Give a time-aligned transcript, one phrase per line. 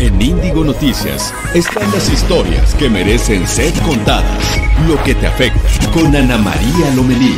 [0.00, 4.58] En Índigo Noticias están las historias que merecen ser contadas.
[4.88, 5.60] Lo que te afecta
[5.92, 7.34] con Ana María Lomelí.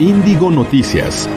[0.00, 1.28] Índigo Noticias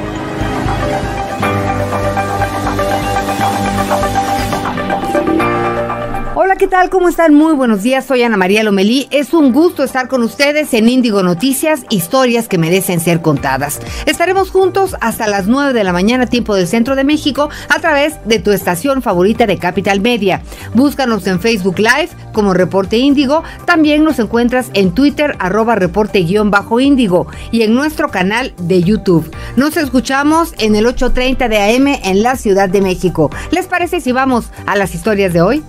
[6.65, 6.89] ¿qué tal?
[6.89, 7.35] ¿Cómo están?
[7.35, 8.05] Muy buenos días.
[8.05, 9.07] Soy Ana María Lomelí.
[9.11, 13.79] Es un gusto estar con ustedes en Índigo Noticias, historias que merecen ser contadas.
[14.07, 18.15] Estaremos juntos hasta las 9 de la mañana, tiempo del centro de México, a través
[18.25, 20.41] de tu estación favorita de Capital Media.
[20.73, 23.43] Búscanos en Facebook Live como Reporte Índigo.
[23.65, 29.31] También nos encuentras en Twitter, arroba reporte-índigo y en nuestro canal de YouTube.
[29.55, 33.29] Nos escuchamos en el 8.30 de AM en la Ciudad de México.
[33.51, 35.63] ¿Les parece si vamos a las historias de hoy?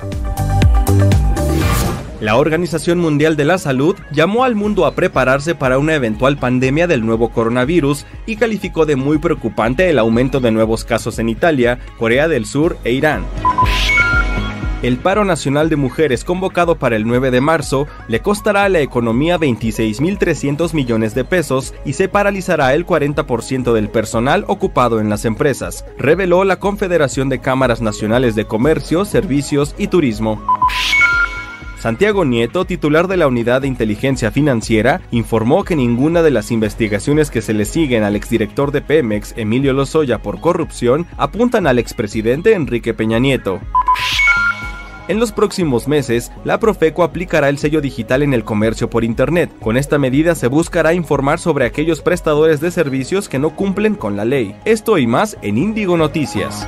[2.20, 6.86] La Organización Mundial de la Salud llamó al mundo a prepararse para una eventual pandemia
[6.86, 11.78] del nuevo coronavirus y calificó de muy preocupante el aumento de nuevos casos en Italia,
[11.98, 13.24] Corea del Sur e Irán.
[14.82, 18.80] El paro nacional de mujeres convocado para el 9 de marzo le costará a la
[18.80, 25.24] economía 26.300 millones de pesos y se paralizará el 40% del personal ocupado en las
[25.24, 30.42] empresas, reveló la Confederación de Cámaras Nacionales de Comercio, Servicios y Turismo.
[31.86, 37.30] Santiago Nieto, titular de la Unidad de Inteligencia Financiera, informó que ninguna de las investigaciones
[37.30, 42.54] que se le siguen al exdirector de Pemex, Emilio Lozoya, por corrupción, apuntan al expresidente
[42.54, 43.60] Enrique Peña Nieto.
[45.06, 49.52] En los próximos meses, la Profeco aplicará el sello digital en el comercio por Internet.
[49.60, 54.16] Con esta medida se buscará informar sobre aquellos prestadores de servicios que no cumplen con
[54.16, 54.56] la ley.
[54.64, 56.66] Esto y más en Índigo Noticias.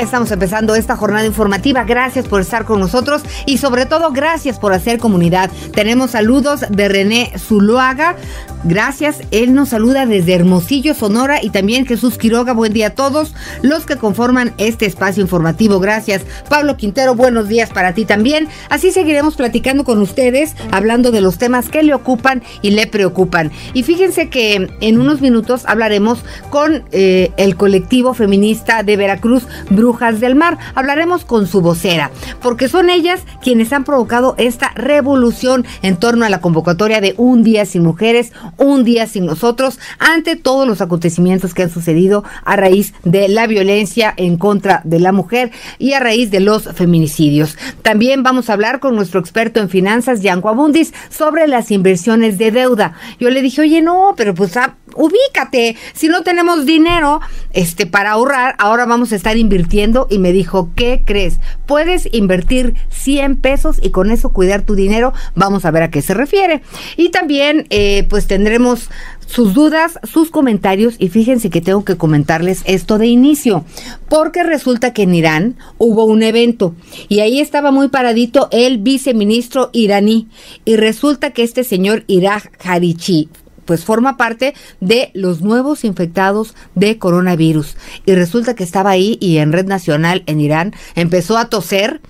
[0.00, 1.84] Estamos empezando esta jornada informativa.
[1.84, 5.50] Gracias por estar con nosotros y sobre todo gracias por hacer comunidad.
[5.74, 8.16] Tenemos saludos de René Zuluaga.
[8.64, 9.20] Gracias.
[9.30, 12.54] Él nos saluda desde Hermosillo, Sonora y también Jesús Quiroga.
[12.54, 15.80] Buen día a todos los que conforman este espacio informativo.
[15.80, 16.22] Gracias.
[16.48, 18.48] Pablo Quintero, buenos días para ti también.
[18.70, 23.50] Así seguiremos platicando con ustedes, hablando de los temas que le ocupan y le preocupan.
[23.74, 29.46] Y fíjense que en unos minutos hablaremos con eh, el colectivo feminista de Veracruz,
[29.90, 30.56] Brujas del Mar.
[30.76, 36.28] Hablaremos con su vocera, porque son ellas quienes han provocado esta revolución en torno a
[36.28, 41.54] la convocatoria de Un Día Sin Mujeres, Un Día Sin Nosotros, ante todos los acontecimientos
[41.54, 45.98] que han sucedido a raíz de la violencia en contra de la mujer y a
[45.98, 47.58] raíz de los feminicidios.
[47.82, 52.52] También vamos a hablar con nuestro experto en finanzas, Yanko Abundis, sobre las inversiones de
[52.52, 52.92] deuda.
[53.18, 57.20] Yo le dije, oye, no, pero pues ah, ubícate, si no tenemos dinero
[57.52, 61.40] este, para ahorrar, ahora vamos a estar invirtiendo y me dijo, ¿qué crees?
[61.66, 66.02] Puedes invertir 100 pesos y con eso cuidar tu dinero, vamos a ver a qué
[66.02, 66.62] se refiere.
[66.96, 68.88] Y también eh, pues tendremos
[69.30, 73.64] sus dudas, sus comentarios y fíjense que tengo que comentarles esto de inicio,
[74.08, 76.74] porque resulta que en Irán hubo un evento
[77.08, 80.28] y ahí estaba muy paradito el viceministro iraní
[80.64, 83.28] y resulta que este señor Iraj Harichi
[83.70, 87.76] pues forma parte de los nuevos infectados de coronavirus.
[88.04, 92.00] Y resulta que estaba ahí y en Red Nacional en Irán empezó a toser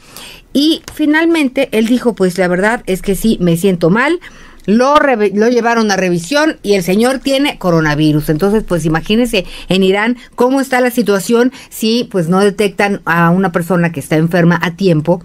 [0.55, 4.21] y finalmente él dijo, pues la verdad es que sí, me siento mal.
[4.65, 4.95] Lo,
[5.35, 8.31] lo, llevaron a revisión y el señor tiene coronavirus.
[8.31, 13.53] Entonces, pues imagínense en Irán cómo está la situación si pues no detectan a una
[13.53, 15.23] persona que está enferma a tiempo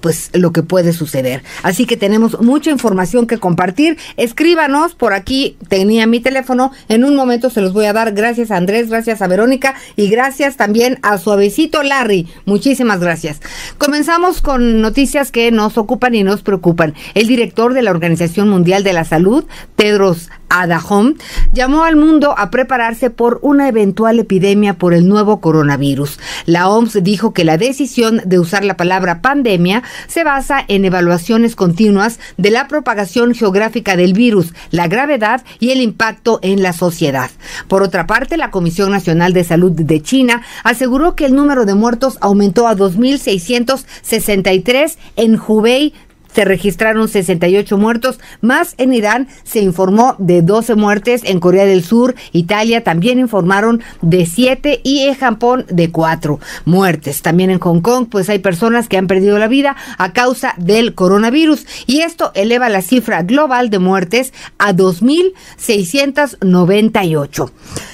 [0.00, 1.42] pues lo que puede suceder.
[1.62, 3.98] Así que tenemos mucha información que compartir.
[4.16, 8.12] Escríbanos por aquí, tenía mi teléfono, en un momento se los voy a dar.
[8.12, 12.28] Gracias a Andrés, gracias a Verónica y gracias también a Suavecito Larry.
[12.44, 13.40] Muchísimas gracias.
[13.78, 16.94] Comenzamos con noticias que nos ocupan y nos preocupan.
[17.14, 19.44] El director de la Organización Mundial de la Salud,
[19.76, 21.14] Tedros Adahom,
[21.52, 26.18] llamó al mundo a prepararse por una eventual epidemia por el nuevo coronavirus.
[26.44, 31.56] La OMS dijo que la decisión de usar la palabra pandemia se basa en evaluaciones
[31.56, 37.30] continuas de la propagación geográfica del virus, la gravedad y el impacto en la sociedad.
[37.68, 41.74] Por otra parte, la Comisión Nacional de Salud de China aseguró que el número de
[41.74, 45.94] muertos aumentó a 2.663 en Hubei,
[46.34, 51.84] se registraron 68 muertos, más en Irán se informó de 12 muertes, en Corea del
[51.84, 57.22] Sur, Italia también informaron de 7 y en Japón de 4 muertes.
[57.22, 60.94] También en Hong Kong pues hay personas que han perdido la vida a causa del
[60.94, 67.50] coronavirus y esto eleva la cifra global de muertes a 2.698.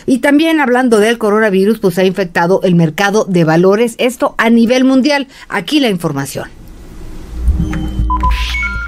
[0.07, 4.85] Y también hablando del coronavirus pues ha infectado el mercado de valores, esto a nivel
[4.85, 5.29] mundial.
[5.49, 6.49] Aquí la información.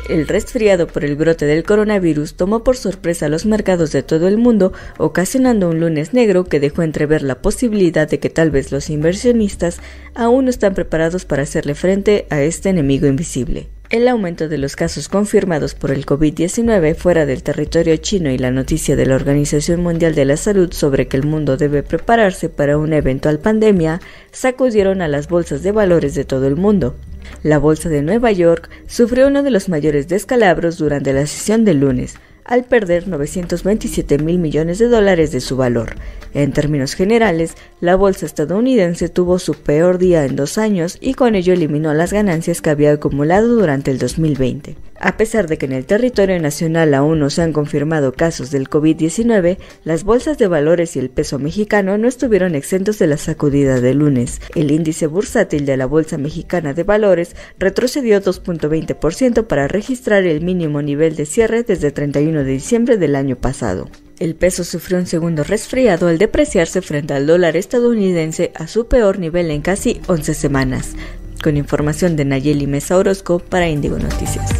[0.09, 4.39] El resfriado por el brote del coronavirus tomó por sorpresa los mercados de todo el
[4.39, 8.89] mundo, ocasionando un lunes negro que dejó entrever la posibilidad de que tal vez los
[8.89, 9.81] inversionistas
[10.15, 13.69] aún no están preparados para hacerle frente a este enemigo invisible.
[13.91, 18.51] El aumento de los casos confirmados por el COVID-19 fuera del territorio chino y la
[18.51, 22.79] noticia de la Organización Mundial de la Salud sobre que el mundo debe prepararse para
[22.79, 24.01] una eventual pandemia
[24.31, 26.97] sacudieron a las bolsas de valores de todo el mundo.
[27.43, 31.81] La bolsa de Nueva York sufrió uno de los mayores descalabros durante la sesión del
[31.81, 35.97] lunes, al perder 927 mil millones de dólares de su valor.
[36.35, 41.35] En términos generales, la bolsa estadounidense tuvo su peor día en dos años y con
[41.35, 44.88] ello eliminó las ganancias que había acumulado durante el 2020.
[45.01, 48.69] A pesar de que en el territorio nacional aún no se han confirmado casos del
[48.69, 53.81] COVID-19, las bolsas de valores y el peso mexicano no estuvieron exentos de la sacudida
[53.81, 54.41] de lunes.
[54.57, 60.83] El índice bursátil de la Bolsa Mexicana de Valores retrocedió 2.20% para registrar el mínimo
[60.83, 63.89] nivel de cierre desde 31 de diciembre del año pasado.
[64.19, 69.21] El peso sufrió un segundo resfriado al depreciarse frente al dólar estadounidense a su peor
[69.21, 70.95] nivel en casi 11 semanas.
[71.41, 74.51] Con información de Nayeli Mesa Orozco para Indigo Noticias.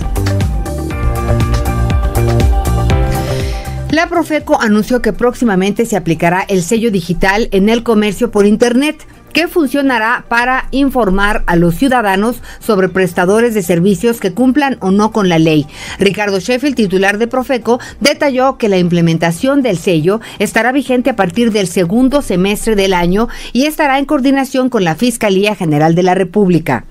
[3.91, 9.07] La Profeco anunció que próximamente se aplicará el sello digital en el comercio por Internet
[9.33, 15.11] que funcionará para informar a los ciudadanos sobre prestadores de servicios que cumplan o no
[15.11, 15.67] con la ley.
[15.99, 21.51] Ricardo Sheffield, titular de Profeco, detalló que la implementación del sello estará vigente a partir
[21.51, 26.15] del segundo semestre del año y estará en coordinación con la Fiscalía General de la
[26.15, 26.85] República.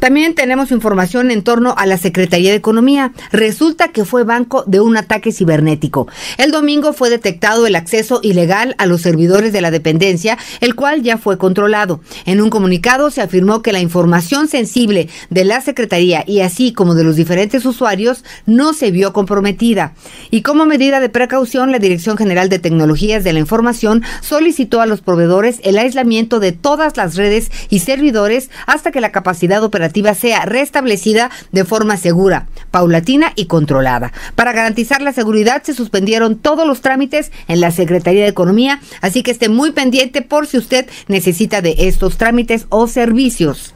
[0.00, 3.12] También tenemos información en torno a la Secretaría de Economía.
[3.32, 6.08] Resulta que fue banco de un ataque cibernético.
[6.38, 11.02] El domingo fue detectado el acceso ilegal a los servidores de la dependencia, el cual
[11.02, 12.00] ya fue controlado.
[12.24, 16.94] En un comunicado se afirmó que la información sensible de la Secretaría y así como
[16.94, 19.92] de los diferentes usuarios no se vio comprometida.
[20.30, 24.86] Y como medida de precaución, la Dirección General de Tecnologías de la Información solicitó a
[24.86, 29.89] los proveedores el aislamiento de todas las redes y servidores hasta que la capacidad operativa
[30.14, 34.12] sea restablecida de forma segura, paulatina y controlada.
[34.34, 39.22] Para garantizar la seguridad se suspendieron todos los trámites en la Secretaría de Economía, así
[39.22, 43.74] que esté muy pendiente por si usted necesita de estos trámites o servicios.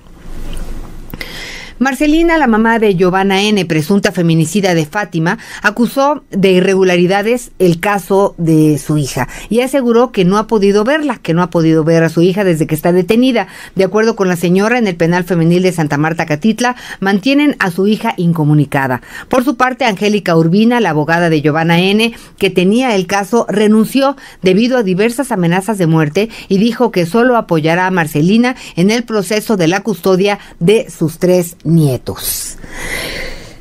[1.84, 8.34] Marcelina, la mamá de Giovanna N., presunta feminicida de Fátima, acusó de irregularidades el caso
[8.38, 12.02] de su hija y aseguró que no ha podido verla, que no ha podido ver
[12.02, 13.48] a su hija desde que está detenida.
[13.75, 17.70] De acuerdo con la señora, en el penal femenil de Santa Marta Catitla, mantienen a
[17.70, 19.02] su hija incomunicada.
[19.28, 24.16] Por su parte, Angélica Urbina, la abogada de Giovanna N., que tenía el caso, renunció
[24.40, 29.04] debido a diversas amenazas de muerte y dijo que solo apoyará a Marcelina en el
[29.04, 32.56] proceso de la custodia de sus tres nietos.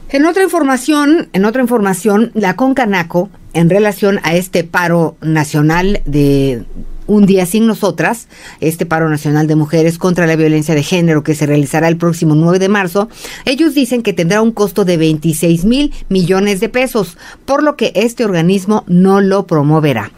[0.10, 6.66] En otra información, en otra información, la Concanaco, en relación a este paro nacional de
[7.08, 8.28] un día sin nosotras,
[8.60, 12.36] este paro nacional de mujeres contra la violencia de género que se realizará el próximo
[12.36, 13.10] 9 de marzo,
[13.46, 17.92] ellos dicen que tendrá un costo de 26 mil millones de pesos, por lo que
[17.96, 20.12] este organismo no lo promoverá.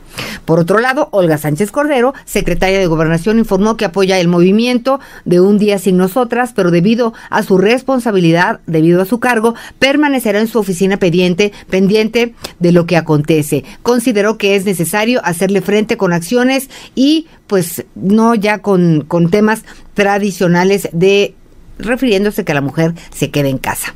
[0.46, 5.40] Por otro lado, Olga Sánchez Cordero, secretaria de Gobernación, informó que apoya el movimiento de
[5.40, 10.48] un día sin nosotras, pero debido a su responsabilidad, debido a su cargo, permanecerá en
[10.48, 13.64] su oficina pendiente, pendiente de lo que acontece.
[13.82, 19.64] Consideró que es necesario hacerle frente con acciones y pues no ya con, con temas
[19.94, 21.36] tradicionales de
[21.78, 23.96] refiriéndose que la mujer se quede en casa.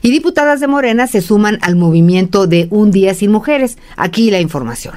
[0.00, 3.76] Y diputadas de Morena se suman al movimiento de Un Día Sin Mujeres.
[3.96, 4.94] Aquí la información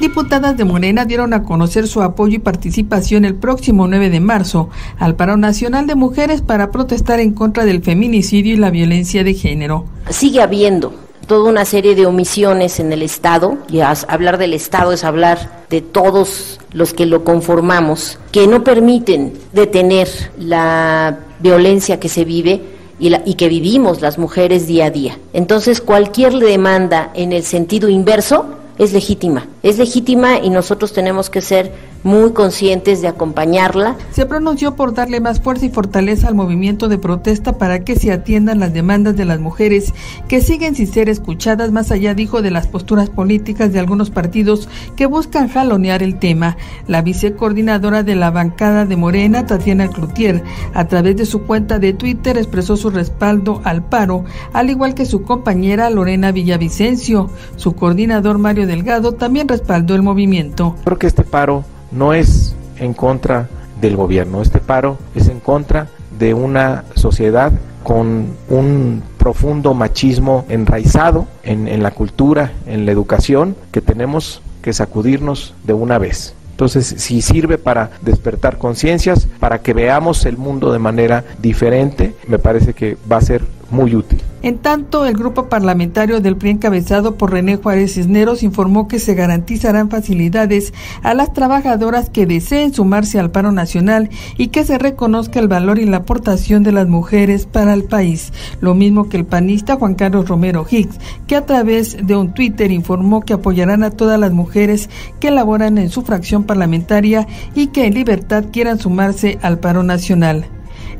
[0.00, 4.70] diputadas de Morena dieron a conocer su apoyo y participación el próximo 9 de marzo
[4.98, 9.34] al paro nacional de mujeres para protestar en contra del feminicidio y la violencia de
[9.34, 9.84] género.
[10.08, 10.94] Sigue habiendo
[11.26, 15.80] toda una serie de omisiones en el Estado, y hablar del Estado es hablar de
[15.80, 22.62] todos los que lo conformamos, que no permiten detener la violencia que se vive
[22.98, 25.18] y, y, que vivimos las mujeres día a día.
[25.32, 29.46] Entonces, cualquier demanda en el sentido inverso es legítima.
[29.62, 31.70] Es legítima y nosotros tenemos que ser
[32.02, 33.96] muy conscientes de acompañarla.
[34.10, 38.12] Se pronunció por darle más fuerza y fortaleza al movimiento de protesta para que se
[38.12, 39.92] atiendan las demandas de las mujeres
[40.28, 44.68] que siguen sin ser escuchadas, más allá, dijo, de las posturas políticas de algunos partidos
[44.96, 46.56] que buscan jalonear el tema.
[46.86, 50.42] La vicecoordinadora de la bancada de Morena, Tatiana Cloutier,
[50.74, 55.06] a través de su cuenta de Twitter expresó su respaldo al paro, al igual que
[55.06, 57.30] su compañera Lorena Villavicencio.
[57.56, 60.76] Su coordinador Mario Delgado también respaldó el movimiento.
[60.84, 63.48] Creo que este paro no es en contra
[63.80, 71.26] del gobierno, este paro es en contra de una sociedad con un profundo machismo enraizado
[71.42, 76.34] en, la cultura, en la educación, que tenemos que sacudirnos de una vez.
[76.50, 82.38] Entonces, si sirve para despertar conciencias, para que veamos el mundo de manera diferente, me
[82.38, 84.20] parece que va a ser muy útil.
[84.42, 89.14] En tanto, el grupo parlamentario del PRI encabezado por René Juárez Cisneros informó que se
[89.14, 90.72] garantizarán facilidades
[91.02, 94.08] a las trabajadoras que deseen sumarse al paro nacional
[94.38, 98.32] y que se reconozca el valor y la aportación de las mujeres para el país.
[98.62, 102.72] Lo mismo que el panista Juan Carlos Romero Hicks, que a través de un Twitter
[102.72, 104.88] informó que apoyarán a todas las mujeres
[105.20, 110.46] que laboran en su fracción parlamentaria y que en libertad quieran sumarse al paro nacional.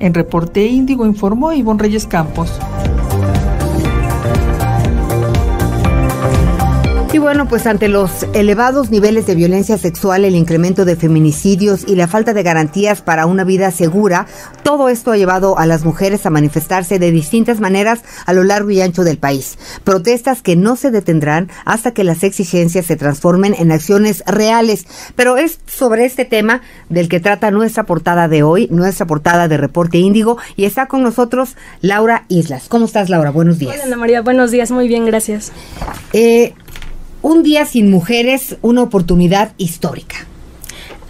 [0.00, 2.50] En Reporte Índigo informó Ivonne Reyes Campos.
[7.12, 11.97] Y bueno, pues ante los elevados niveles de violencia sexual, el incremento de feminicidios y
[11.97, 14.29] la falta de garantías para una vida segura,
[14.62, 18.71] todo esto ha llevado a las mujeres a manifestarse de distintas maneras a lo largo
[18.71, 19.59] y ancho del país.
[19.83, 24.87] Protestas que no se detendrán hasta que las exigencias se transformen en acciones reales.
[25.17, 29.57] Pero es sobre este tema del que trata nuestra portada de hoy, nuestra portada de
[29.57, 32.67] Reporte Índigo, y está con nosotros Laura Islas.
[32.69, 33.31] ¿Cómo estás, Laura?
[33.31, 33.75] Buenos días.
[33.75, 34.23] Hola, Ana María.
[34.23, 34.71] Buenos días.
[34.71, 35.50] Muy bien, gracias.
[36.12, 36.55] Eh,
[37.22, 40.26] un día sin mujeres, una oportunidad histórica.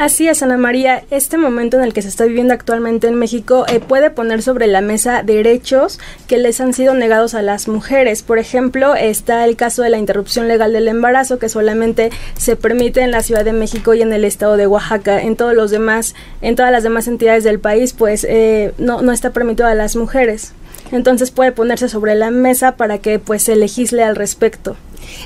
[0.00, 1.04] Así es, Ana María.
[1.10, 4.66] Este momento en el que se está viviendo actualmente en México eh, puede poner sobre
[4.66, 8.22] la mesa derechos que les han sido negados a las mujeres.
[8.22, 13.02] Por ejemplo, está el caso de la interrupción legal del embarazo, que solamente se permite
[13.02, 15.20] en la Ciudad de México y en el estado de Oaxaca.
[15.20, 19.12] En todos los demás, en todas las demás entidades del país, pues eh, no, no
[19.12, 20.54] está permitido a las mujeres.
[20.92, 24.76] Entonces puede ponerse sobre la mesa para que pues se legisle al respecto.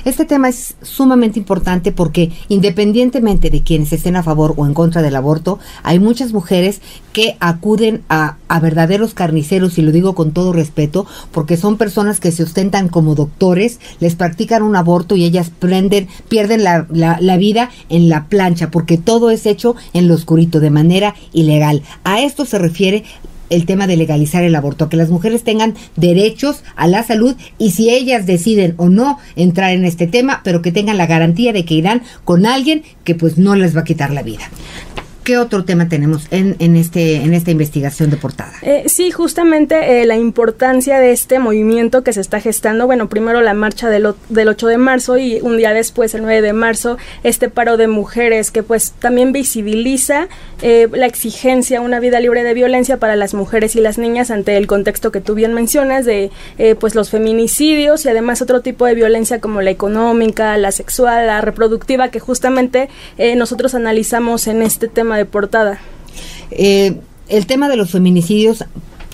[0.03, 5.01] Este tema es sumamente importante porque independientemente de quienes estén a favor o en contra
[5.01, 6.81] del aborto, hay muchas mujeres
[7.13, 12.19] que acuden a, a verdaderos carniceros, y lo digo con todo respeto, porque son personas
[12.19, 17.17] que se ostentan como doctores, les practican un aborto y ellas prenden, pierden la, la,
[17.21, 21.83] la vida en la plancha, porque todo es hecho en lo oscurito, de manera ilegal.
[22.03, 23.03] A esto se refiere
[23.49, 27.71] el tema de legalizar el aborto, que las mujeres tengan derechos a la salud y
[27.71, 31.65] si ellas deciden o no entrar en este tema, pero que tengan la garantía de
[31.65, 34.49] que irán con alguien que pues no les va a quitar la vida.
[35.25, 38.53] ¿Qué otro tema tenemos en, en, este, en esta investigación de portada?
[38.61, 42.85] Eh, sí, justamente eh, la importancia de este movimiento que se está gestando.
[42.85, 46.43] Bueno, primero la marcha del, del 8 de marzo y un día después, el 9
[46.43, 50.27] de marzo, este paro de mujeres que pues también visibiliza
[50.61, 54.57] eh, la exigencia una vida libre de violencia para las mujeres y las niñas ante
[54.57, 56.29] el contexto que tú bien mencionas de
[56.79, 61.41] pues los feminicidios y además otro tipo de violencia como la económica, la sexual, la
[61.41, 62.89] reproductiva que justamente
[63.35, 65.79] nosotros analizamos en este tema de portada.
[66.51, 68.63] Eh, el tema de los feminicidios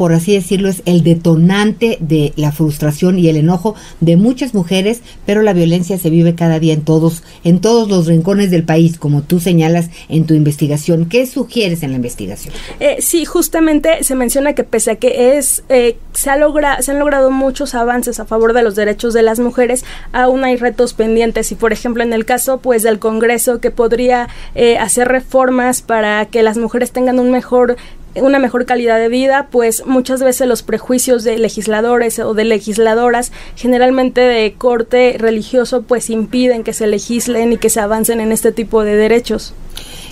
[0.01, 5.01] por así decirlo, es el detonante de la frustración y el enojo de muchas mujeres,
[5.27, 8.97] pero la violencia se vive cada día en todos, en todos los rincones del país,
[8.97, 11.05] como tú señalas en tu investigación.
[11.05, 12.51] ¿Qué sugieres en la investigación?
[12.79, 16.93] Eh, sí, justamente se menciona que pese a que es eh, se ha logra, se
[16.93, 20.95] han logrado muchos avances a favor de los derechos de las mujeres, aún hay retos
[20.95, 25.83] pendientes y por ejemplo en el caso pues del Congreso que podría eh, hacer reformas
[25.83, 27.77] para que las mujeres tengan un mejor
[28.15, 33.31] una mejor calidad de vida, pues muchas veces los prejuicios de legisladores o de legisladoras,
[33.55, 38.51] generalmente de corte religioso, pues impiden que se legislen y que se avancen en este
[38.51, 39.53] tipo de derechos.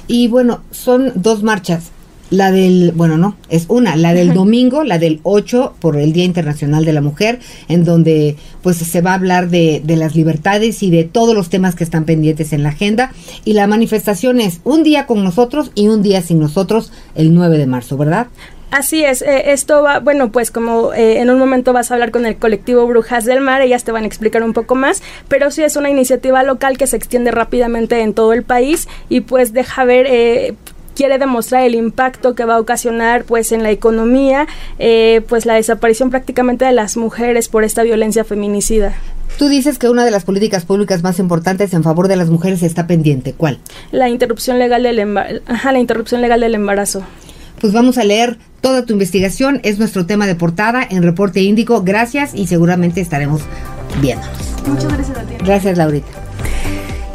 [0.08, 1.92] Y bueno, son dos marchas.
[2.30, 6.26] La del, bueno, no, es una, la del domingo, la del 8 por el Día
[6.26, 10.84] Internacional de la Mujer, en donde pues se va a hablar de, de las libertades
[10.84, 13.12] y de todos los temas que están pendientes en la agenda.
[13.46, 17.58] Y la manifestación es un día con nosotros y un día sin nosotros el 9
[17.58, 18.28] de marzo, ¿verdad?
[18.72, 22.12] Así es, eh, esto va, bueno, pues como eh, en un momento vas a hablar
[22.12, 25.50] con el colectivo Brujas del Mar, ellas te van a explicar un poco más, pero
[25.50, 29.54] sí es una iniciativa local que se extiende rápidamente en todo el país y pues
[29.54, 30.54] deja ver eh,
[31.00, 34.48] quiere demostrar el impacto que va a ocasionar pues en la economía
[34.80, 38.94] eh, pues la desaparición prácticamente de las mujeres por esta violencia feminicida.
[39.38, 42.64] Tú dices que una de las políticas públicas más importantes en favor de las mujeres
[42.64, 43.32] está pendiente.
[43.32, 43.60] ¿Cuál?
[43.94, 45.42] La interrupción legal del embarazo.
[45.48, 47.02] Ajá, la interrupción legal del embarazo.
[47.62, 49.62] Pues vamos a leer toda tu investigación.
[49.64, 51.82] Es nuestro tema de portada en Reporte Índico.
[51.82, 53.40] Gracias y seguramente estaremos
[54.02, 54.38] viéndonos.
[54.68, 55.36] Muchas gracias a ti.
[55.46, 56.29] Gracias, Laurita.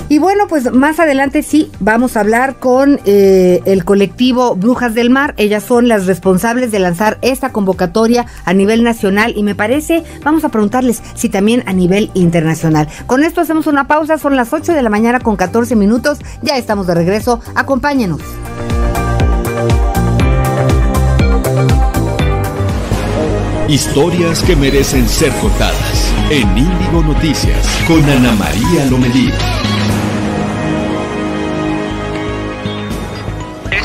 [0.08, 5.08] Y bueno, pues más adelante sí, vamos a hablar con eh, el colectivo Brujas del
[5.08, 5.34] Mar.
[5.38, 10.44] Ellas son las responsables de lanzar esta convocatoria a nivel nacional y me parece, vamos
[10.44, 12.88] a preguntarles si también a nivel internacional.
[13.06, 16.58] Con esto hacemos una pausa, son las 8 de la mañana con 14 minutos, ya
[16.58, 18.20] estamos de regreso, acompáñenos.
[23.68, 29.32] Historias que merecen ser contadas en Índigo Noticias con Ana María Lomelí.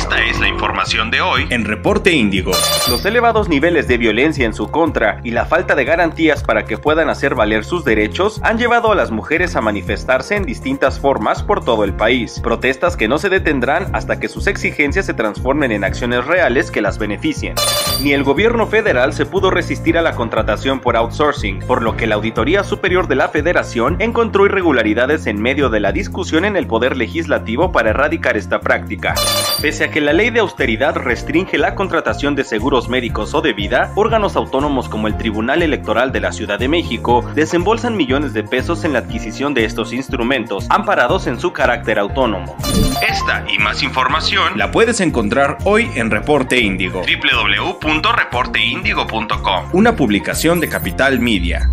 [0.10, 0.29] Thursday.
[0.48, 2.52] Información de hoy en Reporte Índigo.
[2.90, 6.78] Los elevados niveles de violencia en su contra y la falta de garantías para que
[6.78, 11.44] puedan hacer valer sus derechos han llevado a las mujeres a manifestarse en distintas formas
[11.44, 12.40] por todo el país.
[12.42, 16.82] Protestas que no se detendrán hasta que sus exigencias se transformen en acciones reales que
[16.82, 17.56] las beneficien.
[18.02, 22.08] Ni el gobierno federal se pudo resistir a la contratación por outsourcing, por lo que
[22.08, 26.68] la Auditoría Superior de la Federación encontró irregularidades en medio de la discusión en el
[26.68, 29.16] Poder Legislativo para erradicar esta práctica.
[29.62, 33.54] Pese a que la ley de austeridad restringe la contratación de seguros médicos o de
[33.54, 38.44] vida, órganos autónomos como el Tribunal Electoral de la Ciudad de México desembolsan millones de
[38.44, 42.58] pesos en la adquisición de estos instrumentos, amparados en su carácter autónomo.
[43.08, 47.02] Esta y más información la puedes encontrar hoy en Reporte Índigo.
[47.02, 51.70] www.reporteindigo.com Una publicación de Capital Media.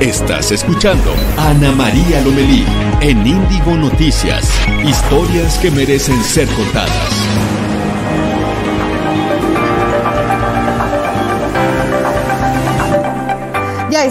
[0.00, 2.64] Estás escuchando Ana María Lomelí
[3.02, 4.50] en Índigo Noticias.
[4.82, 7.59] Historias que merecen ser contadas.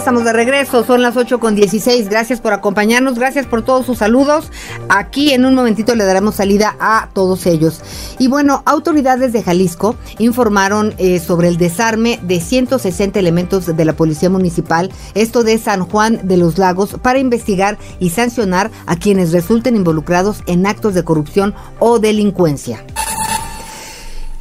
[0.00, 2.08] Estamos de regreso, son las 8 con 16.
[2.08, 4.50] Gracias por acompañarnos, gracias por todos sus saludos.
[4.88, 7.82] Aquí en un momentito le daremos salida a todos ellos.
[8.18, 13.92] Y bueno, autoridades de Jalisco informaron eh, sobre el desarme de 160 elementos de la
[13.92, 19.32] Policía Municipal, esto de San Juan de los Lagos, para investigar y sancionar a quienes
[19.32, 22.82] resulten involucrados en actos de corrupción o delincuencia.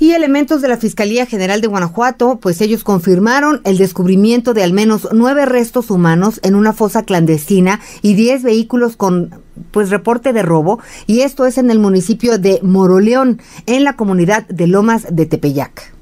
[0.10, 4.74] Y elementos de la Fiscalía General de Guanajuato, pues ellos confirmaron el descubrimiento de al
[4.74, 10.42] menos nueve restos humanos en una fosa clandestina y diez vehículos con pues reporte de
[10.42, 15.28] robo y esto es en el municipio de Moroleón, en la comunidad de Lomas de
[15.28, 15.99] Tepeyac.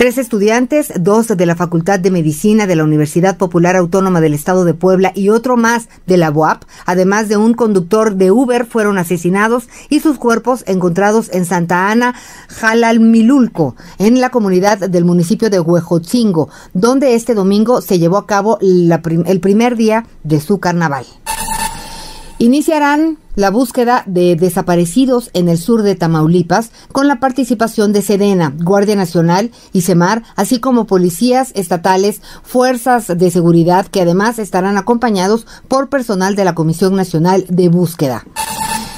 [0.00, 4.64] Tres estudiantes, dos de la Facultad de Medicina de la Universidad Popular Autónoma del Estado
[4.64, 8.96] de Puebla y otro más de la UAP, además de un conductor de Uber, fueron
[8.96, 12.14] asesinados y sus cuerpos encontrados en Santa Ana,
[12.48, 18.56] Jalalmilulco, en la comunidad del municipio de Huejotzingo, donde este domingo se llevó a cabo
[18.62, 21.04] el primer día de su carnaval.
[22.42, 28.54] Iniciarán la búsqueda de desaparecidos en el sur de Tamaulipas con la participación de Sedena,
[28.56, 35.46] Guardia Nacional y CEMAR, así como policías estatales, fuerzas de seguridad que además estarán acompañados
[35.68, 38.24] por personal de la Comisión Nacional de Búsqueda.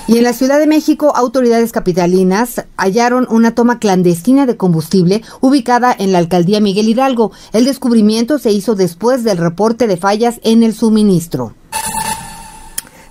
[0.07, 5.93] Y en la Ciudad de México, autoridades capitalinas hallaron una toma clandestina de combustible ubicada
[5.99, 7.33] en la alcaldía Miguel Hidalgo.
[7.53, 11.57] El descubrimiento se hizo después del reporte de fallas en el suministro.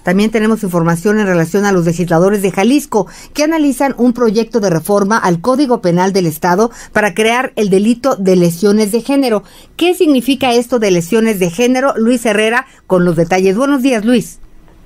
[0.03, 4.69] También tenemos información en relación a los legisladores de Jalisco que analizan un proyecto de
[4.69, 9.43] reforma al Código Penal del Estado para crear el delito de lesiones de género.
[9.77, 11.93] ¿Qué significa esto de lesiones de género?
[11.97, 13.57] Luis Herrera con los detalles.
[13.57, 14.39] Buenos días, Luis.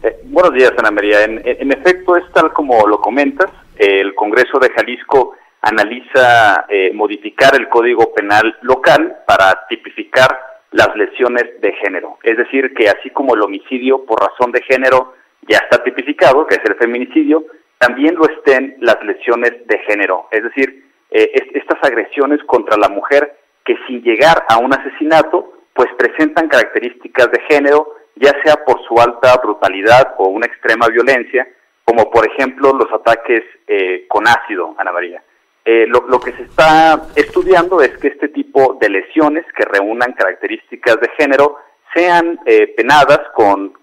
[0.04, 1.24] Eh, buenos días, Ana María.
[1.24, 3.50] En, efecto, es tal como lo comentas.
[3.78, 11.46] El Congreso de Jalisco analiza eh, modificar el Código Penal local para tipificar las lesiones
[11.62, 12.18] de género.
[12.22, 15.14] Es decir, que así como el homicidio por razón de género
[15.48, 17.46] ya está tipificado, que es el feminicidio,
[17.78, 20.28] también lo estén las lesiones de género.
[20.32, 25.88] Es decir, eh, estas agresiones contra la mujer que sin llegar a un asesinato, pues
[25.98, 31.48] presentan características de género, ya sea por su alta brutalidad o una extrema violencia,
[31.86, 35.24] como por ejemplo los ataques eh, con ácido, Ana María.
[35.68, 41.00] Eh, lo, que se está estudiando es que este tipo de lesiones que reúnan características
[41.02, 41.58] de género
[41.92, 43.74] sean eh, penadas con,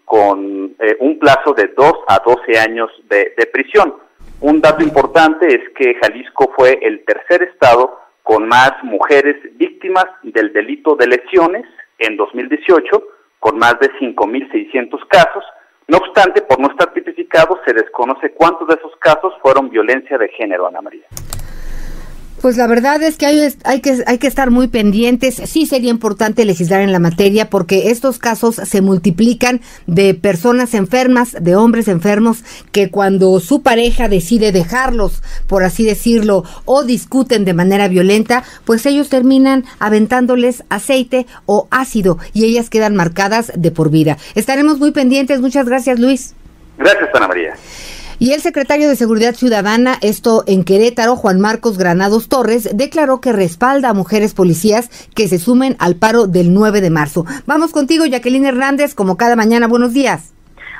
[0.79, 3.95] eh, un plazo de 2 a 12 años de, de, prisión.
[4.40, 10.53] Un dato importante es que Jalisco fue el tercer estado con más mujeres víctimas del
[10.53, 11.64] delito de lesiones
[11.99, 13.03] en 2018,
[13.40, 15.45] con más de 5.600 casos.
[15.88, 20.29] No obstante, por no estar tipificado, se desconoce cuántos de esos casos fueron violencia de
[20.29, 21.07] género, Ana María.
[22.43, 25.37] Pues la verdad es que hay, hay, que que estar muy pendientes.
[25.45, 31.37] Sí sería importante legislar en la materia porque estos casos se multiplican de personas enfermas,
[31.41, 37.55] de hombres enfermos, que cuando su pareja decide dejarlos, por así decirlo, o discuten de
[37.55, 43.89] manera violenta, pues ellos terminan aventándoles aceite o ácido y ellas quedan marcadas de por
[43.89, 44.19] vida.
[44.35, 45.41] Estaremos muy pendientes.
[45.41, 46.35] Muchas gracias, Luis.
[46.77, 47.55] Gracias, Ana María.
[48.23, 53.33] Y el secretario de Seguridad Ciudadana, esto en Querétaro, Juan Marcos Granados Torres, declaró que
[53.33, 57.25] respalda a mujeres policías que se sumen al paro del 9 de marzo.
[57.47, 59.67] Vamos contigo, Jacqueline Hernández, como cada mañana.
[59.67, 60.33] Buenos días.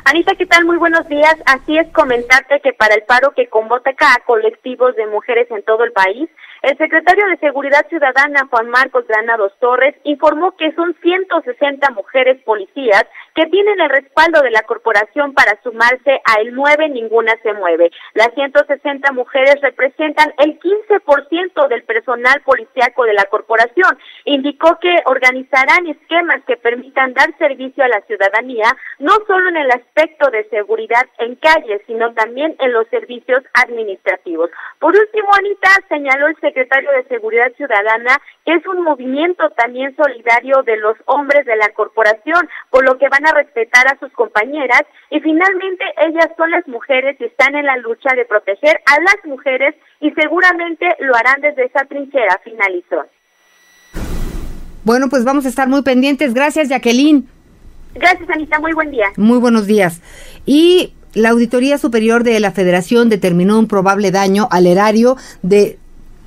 [0.05, 0.65] Anita, ¿qué tal?
[0.67, 1.35] Muy buenos días.
[1.47, 5.83] Así es comentarte que para el paro que convoca a colectivos de mujeres en todo
[5.83, 6.31] el país,
[6.63, 13.05] el secretario de Seguridad Ciudadana, Juan Marcos Granados Torres, informó que son 160 mujeres policías
[13.35, 17.91] que tienen el respaldo de la corporación para sumarse a el 9 Ninguna se mueve.
[18.15, 23.99] Las 160 mujeres representan el 15% del personal policiaco de la corporación.
[24.25, 28.67] Indicó que organizarán esquemas que permitan dar servicio a la ciudadanía,
[29.01, 34.51] no solo en el aspecto de seguridad en calles, sino también en los servicios administrativos.
[34.79, 40.63] Por último, Anita señaló el secretario de Seguridad Ciudadana que es un movimiento también solidario
[40.65, 44.83] de los hombres de la corporación, por lo que van a respetar a sus compañeras
[45.11, 49.17] y finalmente ellas son las mujeres y están en la lucha de proteger a las
[49.25, 53.07] mujeres y seguramente lo harán desde esa trinchera, finalizó.
[54.85, 56.35] Bueno, pues vamos a estar muy pendientes.
[56.35, 57.29] Gracias, Jacqueline.
[57.95, 58.59] Gracias, Anita.
[58.59, 59.07] Muy buen día.
[59.17, 60.03] Muy buenos días.
[60.45, 65.79] Y la Auditoría Superior de la Federación determinó un probable daño al erario de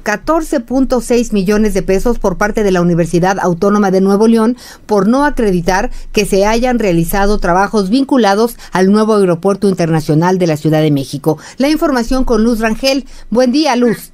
[0.06, 4.56] 14.6 millones de pesos por parte de la Universidad Autónoma de Nuevo León
[4.88, 10.58] por no acreditar que se hayan realizado trabajos vinculados al nuevo aeropuerto internacional de la
[10.58, 11.38] Ciudad de México.
[11.58, 13.06] La información con Luz Rangel.
[13.32, 14.14] Buen día, Luz.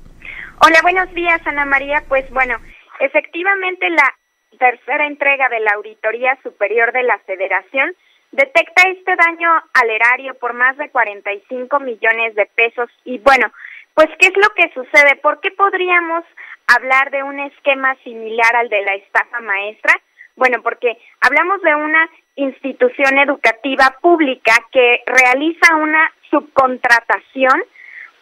[0.64, 2.04] Hola, buenos días, Ana María.
[2.08, 2.56] Pues bueno,
[3.02, 4.08] efectivamente la
[4.58, 7.92] tercera entrega de la Auditoría Superior de la Federación
[8.32, 13.52] detecta este daño al erario por más de 45 millones de pesos y bueno,
[13.94, 15.16] pues, ¿qué es lo que sucede?
[15.18, 16.24] ¿Por qué podríamos
[16.68, 19.94] hablar de un esquema similar al de la estafa maestra?
[20.36, 27.64] Bueno, porque hablamos de una institución educativa pública que realiza una subcontratación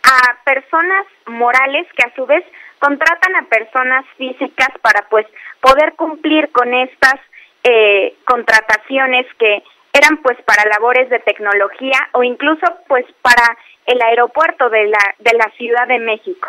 [0.03, 2.43] a personas morales que a su vez
[2.79, 5.27] contratan a personas físicas para pues
[5.61, 7.19] poder cumplir con estas
[7.63, 9.61] eh, contrataciones que
[9.93, 13.57] eran pues para labores de tecnología o incluso pues para
[13.89, 16.47] el aeropuerto de la, de la Ciudad de México.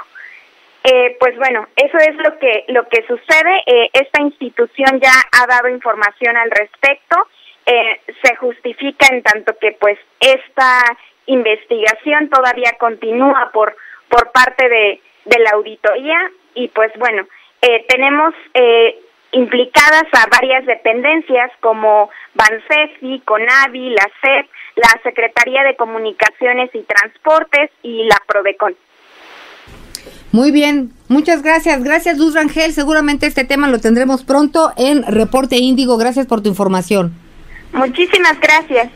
[0.85, 3.63] Eh, pues bueno, eso es lo que, lo que sucede.
[3.67, 7.17] Eh, esta institución ya ha dado información al respecto.
[7.65, 10.83] Eh, se justifica en tanto que pues esta
[11.27, 13.75] investigación todavía continúa por,
[14.09, 16.19] por parte de, de la auditoría
[16.55, 17.27] y pues bueno,
[17.89, 18.35] tenemos
[19.33, 27.71] implicadas a varias dependencias como Bansefi, CONAVI, la SEP, la Secretaría de Comunicaciones y Transportes
[27.83, 28.75] y la Prodecon.
[30.33, 31.83] Muy bien, muchas gracias.
[31.83, 32.73] Gracias Luz Rangel.
[32.73, 35.97] Seguramente este tema lo tendremos pronto en Reporte Índigo.
[35.97, 37.13] Gracias por tu información.
[37.73, 38.91] Muchísimas gracias.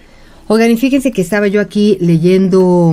[0.46, 2.92] Oigan, y fíjense que estaba yo aquí leyendo,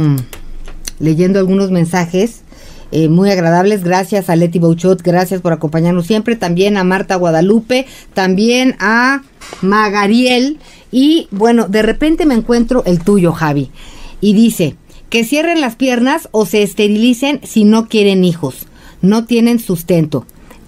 [0.99, 2.43] leyendo algunos mensajes
[2.91, 3.83] eh, muy agradables.
[3.83, 6.35] Gracias a Leti Bouchot, gracias por acompañarnos siempre.
[6.35, 9.23] También a Marta Guadalupe, también a
[9.61, 10.59] Magariel.
[10.91, 13.71] Y bueno, de repente me encuentro el tuyo, Javi.
[14.19, 14.75] Y dice,
[15.09, 18.67] que cierren las piernas o se esterilicen si no quieren hijos.
[19.01, 20.25] No tienen sustento.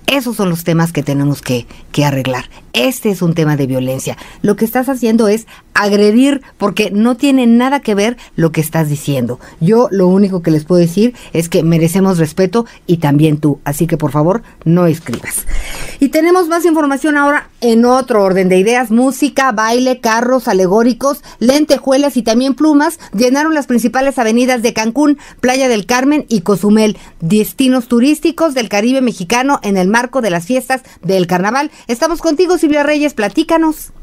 [0.08, 2.46] Esos son los temas que tenemos que, que, arreglar.
[2.74, 4.18] Este es un tema de violencia.
[4.42, 8.89] Lo que estás haciendo es agredir porque no tiene nada que ver lo que estás
[8.89, 9.39] diciendo.
[9.60, 13.60] Yo lo único que les puedo decir es que merecemos respeto y también tú.
[13.63, 15.46] Así que por favor no escribas.
[16.04, 18.92] Y tenemos más información ahora en otro orden de ideas.
[18.92, 25.70] Música, baile, carros alegóricos, lentejuelas y también plumas llenaron las principales avenidas de Cancún, Playa
[25.70, 30.82] del Carmen y Cozumel, destinos turísticos del Caribe mexicano en el marco de las fiestas
[31.04, 31.72] del carnaval.
[31.88, 33.94] Estamos contigo, Silvia Reyes, platícanos.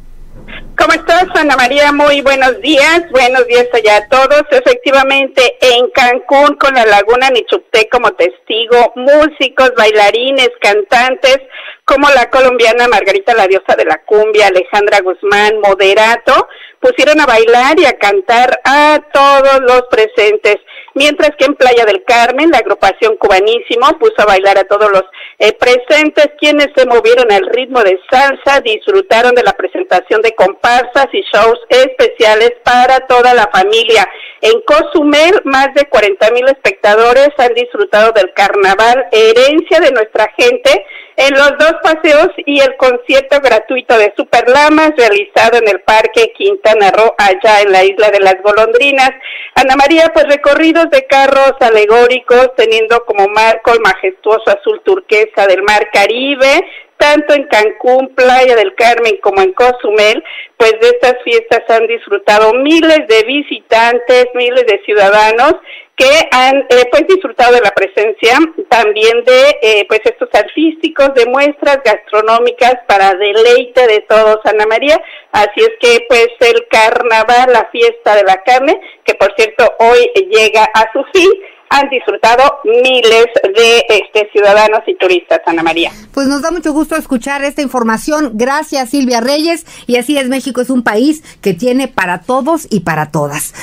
[0.79, 1.93] ¿Cómo estás, Ana María?
[1.93, 3.03] Muy buenos días.
[3.11, 4.43] Buenos días allá a todos.
[4.51, 11.39] Efectivamente, en Cancún, con la Laguna Nichupté como testigo, músicos, bailarines, cantantes,
[11.85, 16.49] como la colombiana Margarita la diosa de la cumbia, Alejandra Guzmán, Moderato,
[16.81, 20.57] pusieron a bailar y a cantar a todos los presentes.
[20.95, 25.05] Mientras que en Playa del Carmen, la agrupación Cubanísimo puso a bailar a todos los
[25.43, 31.07] eh, presentes, quienes se movieron al ritmo de salsa, disfrutaron de la presentación de comparsas
[31.15, 34.07] y shows especiales para toda la familia.
[34.43, 40.85] En Cozumel, más de 40 mil espectadores han disfrutado del carnaval, herencia de nuestra gente,
[41.21, 46.91] en los dos paseos y el concierto gratuito de Superlamas realizado en el Parque Quintana
[46.93, 49.11] Roo, allá en la isla de las Golondrinas.
[49.55, 55.63] Ana María, pues recorridos de carros alegóricos teniendo como marco el majestuoso azul turquesa del
[55.63, 56.65] Mar Caribe,
[56.97, 60.25] tanto en Cancún, Playa del Carmen como en Cozumel,
[60.57, 65.55] pues de estas fiestas han disfrutado miles de visitantes, miles de ciudadanos
[66.01, 68.39] que han eh, pues disfrutado de la presencia
[68.71, 74.99] también de eh, pues estos artísticos, de muestras gastronómicas para deleite de todos, Ana María.
[75.31, 80.11] Así es que pues el carnaval, la fiesta de la carne, que por cierto hoy
[80.31, 81.31] llega a su fin,
[81.71, 85.93] han disfrutado miles de este, ciudadanos y turistas, Ana María.
[86.13, 88.33] Pues nos da mucho gusto escuchar esta información.
[88.35, 89.65] Gracias, Silvia Reyes.
[89.87, 93.55] Y así es, México es un país que tiene para todos y para todas.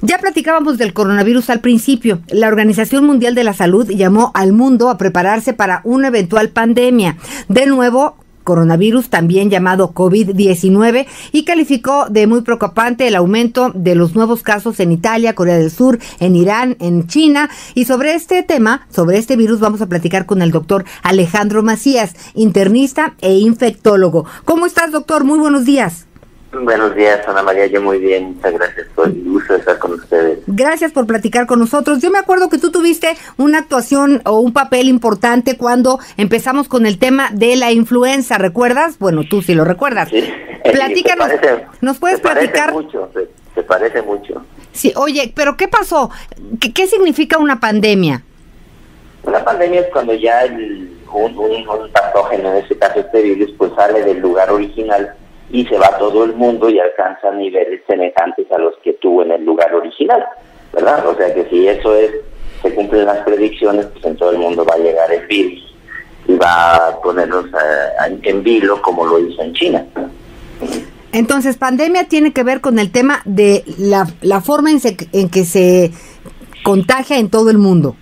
[0.00, 2.22] Ya platicábamos del coronavirus al principio.
[2.28, 7.18] La Organización Mundial de la Salud llamó al mundo a prepararse para una eventual pandemia.
[7.48, 8.16] De nuevo,
[8.50, 14.80] coronavirus, también llamado COVID-19, y calificó de muy preocupante el aumento de los nuevos casos
[14.80, 17.48] en Italia, Corea del Sur, en Irán, en China.
[17.76, 22.16] Y sobre este tema, sobre este virus, vamos a platicar con el doctor Alejandro Macías,
[22.34, 24.24] internista e infectólogo.
[24.44, 25.22] ¿Cómo estás, doctor?
[25.22, 26.09] Muy buenos días.
[26.52, 27.66] Buenos días, Ana María.
[27.66, 28.34] Yo muy bien.
[28.34, 30.40] Muchas gracias por el gusto de estar con ustedes.
[30.48, 32.00] Gracias por platicar con nosotros.
[32.00, 36.86] Yo me acuerdo que tú tuviste una actuación o un papel importante cuando empezamos con
[36.86, 38.36] el tema de la influenza.
[38.36, 38.98] ¿Recuerdas?
[38.98, 40.08] Bueno, tú sí lo recuerdas.
[40.08, 40.28] Sí.
[40.72, 41.28] Platícanos.
[41.80, 42.72] ¿Nos puedes platicar?
[42.72, 43.10] Parece mucho,
[43.54, 44.44] se, parece mucho.
[44.72, 46.10] Sí, oye, pero ¿qué pasó?
[46.60, 48.24] ¿Qué, qué significa una pandemia?
[49.22, 53.52] Una pandemia es cuando ya el, un, un, un patógeno, en este caso este virus,
[53.56, 55.14] pues sale del lugar original
[55.52, 59.22] y se va a todo el mundo y alcanza niveles semejantes a los que tuvo
[59.22, 60.24] en el lugar original,
[60.72, 61.06] ¿verdad?
[61.06, 62.10] O sea que si eso es,
[62.62, 65.74] se cumplen las predicciones, pues en todo el mundo va a llegar el virus
[66.28, 69.86] y va a ponerlos eh, en vilo como lo hizo en China.
[71.12, 74.78] Entonces, pandemia tiene que ver con el tema de la, la forma en,
[75.12, 75.90] en que se
[76.62, 77.96] contagia en todo el mundo.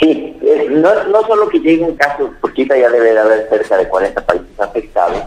[0.00, 0.36] Sí,
[0.70, 4.26] no, no solo que llegue un caso, porque ya debe de haber cerca de 40
[4.26, 5.22] países afectados,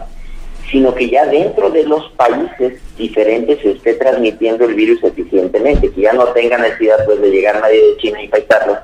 [0.72, 6.00] sino que ya dentro de los países diferentes se esté transmitiendo el virus eficientemente, que
[6.00, 8.78] ya no tenga necesidad pues de llegar nadie de China y infectarlo,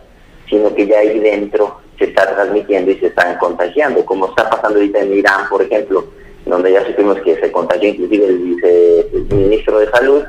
[0.51, 4.79] sino que ya ahí dentro se está transmitiendo y se están contagiando, como está pasando
[4.79, 6.05] ahorita en Irán, por ejemplo,
[6.45, 10.25] donde ya supimos que se contagió inclusive el viceministro de Salud,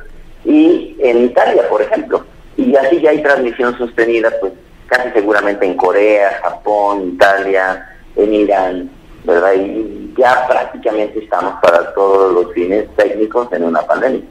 [0.46, 2.24] y en Italia, por ejemplo.
[2.58, 4.54] Y así ya hay transmisión sostenida, pues
[4.88, 8.90] casi seguramente en Corea, Japón, Italia, en Irán,
[9.26, 9.54] ¿verdad?
[9.56, 14.22] Y ya prácticamente estamos para todos los fines técnicos en una pandemia.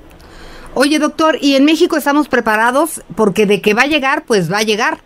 [0.75, 3.03] Oye, doctor, ¿y en México estamos preparados?
[3.17, 4.99] Porque de que va a llegar, pues va a llegar.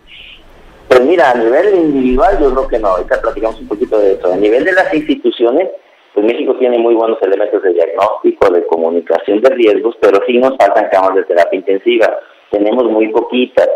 [0.87, 4.31] Pues mira, a nivel individual yo creo que no, ahorita platicamos un poquito de eso.
[4.31, 5.69] A nivel de las instituciones,
[6.13, 10.55] pues México tiene muy buenos elementos de diagnóstico, de comunicación de riesgos, pero sí nos
[10.57, 12.19] faltan camas de terapia intensiva.
[12.51, 13.67] Tenemos muy poquitas.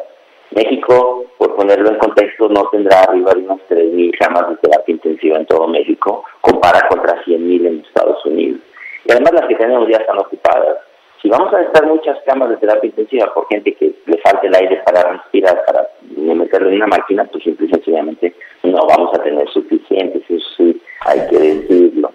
[0.56, 5.38] México, por ponerlo en contexto, no tendrá arriba de unas 3.000 camas de terapia intensiva
[5.38, 8.62] en todo México, compara contra 100.000 en Estados Unidos.
[9.06, 10.78] Y además las que tenemos ya están ocupadas.
[11.22, 14.56] Si vamos a necesitar muchas camas de terapia intensiva por gente que le falte el
[14.56, 18.34] aire para respirar, para meterlo en una máquina, pues simple y sencillamente
[18.64, 22.12] no vamos a tener suficientes, eso sí hay que decirlo.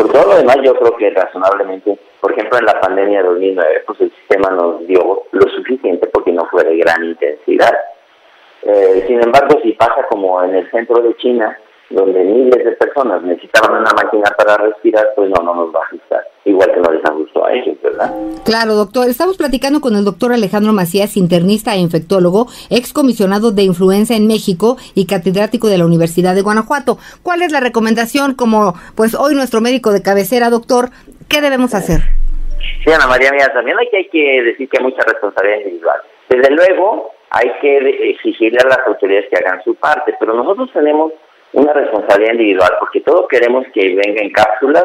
[0.00, 3.82] Por todo lo demás, yo creo que razonablemente, por ejemplo, en la pandemia de 2009,
[3.86, 7.78] pues el sistema nos dio lo suficiente porque no fue de gran intensidad.
[8.62, 11.54] Eh, sin embargo, si pasa como en el centro de China,
[11.90, 15.86] donde miles de personas necesitaban una máquina para respirar, pues no, no nos va a
[15.86, 16.20] ajustar.
[16.44, 18.14] Igual que no les ajustó a ellos, ¿verdad?
[18.44, 19.08] Claro, doctor.
[19.08, 24.76] Estamos platicando con el doctor Alejandro Macías, internista e infectólogo, excomisionado de influenza en México
[24.94, 26.98] y catedrático de la Universidad de Guanajuato.
[27.22, 30.90] ¿Cuál es la recomendación como, pues hoy nuestro médico de cabecera, doctor,
[31.28, 32.00] qué debemos hacer?
[32.84, 36.00] Sí, Ana María, mira, también hay que, hay que decir que hay mucha responsabilidad individual.
[36.28, 41.12] Desde luego, hay que exigirle a las autoridades que hagan su parte, pero nosotros tenemos
[41.52, 44.84] una responsabilidad individual, porque todos queremos que venga en cápsulas,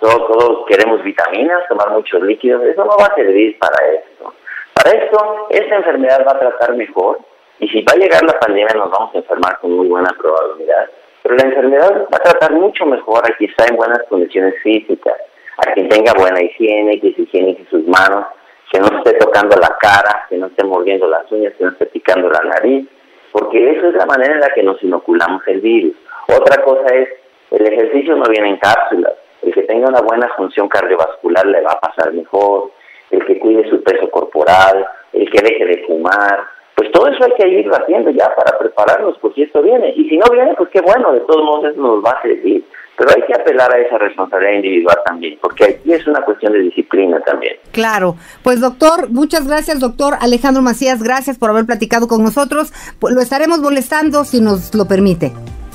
[0.00, 4.34] todos, todos queremos vitaminas, tomar muchos líquidos, eso no va a servir para esto.
[4.74, 7.18] Para esto, esta enfermedad va a tratar mejor,
[7.60, 10.90] y si va a llegar la pandemia nos vamos a enfermar con muy buena probabilidad,
[11.22, 15.14] pero la enfermedad va a tratar mucho mejor a quien está en buenas condiciones físicas,
[15.58, 18.26] a quien tenga buena higiene, que se higienice sus manos,
[18.72, 21.86] que no esté tocando la cara, que no esté mordiendo las uñas, que no esté
[21.86, 22.88] picando la nariz,
[23.32, 25.96] porque eso es la manera en la que nos inoculamos el virus.
[26.28, 27.08] Otra cosa es,
[27.50, 31.72] el ejercicio no viene en cápsulas, el que tenga una buena función cardiovascular le va
[31.72, 32.70] a pasar mejor,
[33.10, 36.46] el que cuide su peso corporal, el que deje de fumar,
[36.82, 39.92] pues todo eso hay que irlo haciendo ya para prepararnos por si esto viene.
[39.94, 42.64] Y si no viene, pues qué bueno, de todos modos eso nos va a servir.
[42.96, 46.58] Pero hay que apelar a esa responsabilidad individual también, porque aquí es una cuestión de
[46.58, 47.54] disciplina también.
[47.70, 48.16] Claro.
[48.42, 52.72] Pues doctor, muchas gracias, doctor Alejandro Macías, gracias por haber platicado con nosotros.
[53.00, 55.30] Lo estaremos molestando si nos lo permite.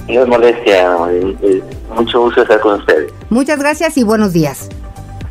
[0.09, 0.89] No es molestia,
[1.95, 3.13] mucho gusto estar con ustedes.
[3.29, 4.69] Muchas gracias y buenos días.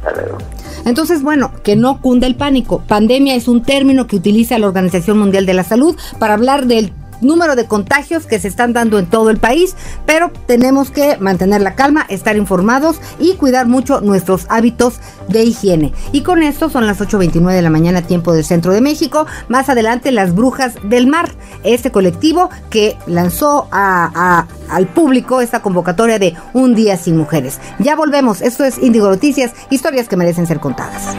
[0.03, 0.39] Hasta luego.
[0.87, 2.83] Entonces, bueno, que no cunda el pánico.
[2.87, 6.93] Pandemia es un término que utiliza la Organización Mundial de la Salud para hablar del
[7.21, 9.75] número de contagios que se están dando en todo el país,
[10.07, 15.93] pero tenemos que mantener la calma, estar informados y cuidar mucho nuestros hábitos de higiene.
[16.13, 19.27] Y con esto son las 8.29 de la mañana tiempo del centro de México.
[19.49, 21.33] Más adelante las Brujas del Mar,
[21.65, 27.59] este colectivo que lanzó al público esta convocatoria de Un Día Sin Mujeres.
[27.79, 31.17] Ya volvemos, esto es Índigo Noticias, historias que merecen ser contadas.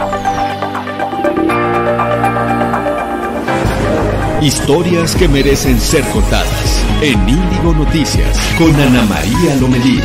[4.42, 10.00] Historias que merecen ser contadas en Índigo Noticias con Ana María Lomelí.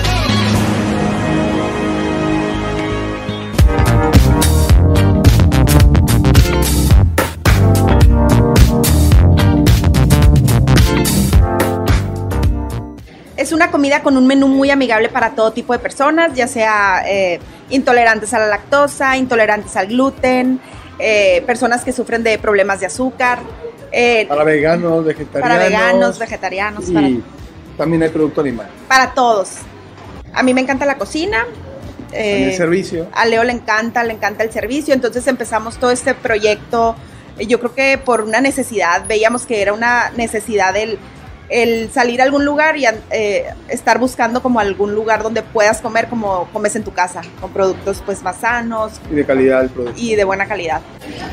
[13.37, 17.05] Es una comida con un menú muy amigable para todo tipo de personas, ya sea
[17.07, 20.59] eh, intolerantes a la lactosa, intolerantes al gluten,
[20.99, 23.41] eh, personas que sufren de problemas de azúcar.
[23.93, 25.57] Eh, para veganos, vegetarianos.
[25.57, 26.89] Para veganos, vegetarianos.
[26.89, 27.23] Y
[27.77, 28.69] también hay producto animal.
[28.89, 29.59] Para todos.
[30.33, 31.47] A mí me encanta la cocina.
[32.13, 33.09] el eh, servicio.
[33.13, 34.95] A Leo le encanta, le encanta el servicio.
[34.95, 36.97] Entonces empezamos todo este proyecto.
[37.47, 40.99] Yo creo que por una necesidad, veíamos que era una necesidad del
[41.53, 46.09] el salir a algún lugar y eh, estar buscando como algún lugar donde puedas comer
[46.09, 49.01] como comes en tu casa, con productos pues más sanos.
[49.11, 50.01] Y de calidad el producto.
[50.01, 50.81] Y de buena calidad.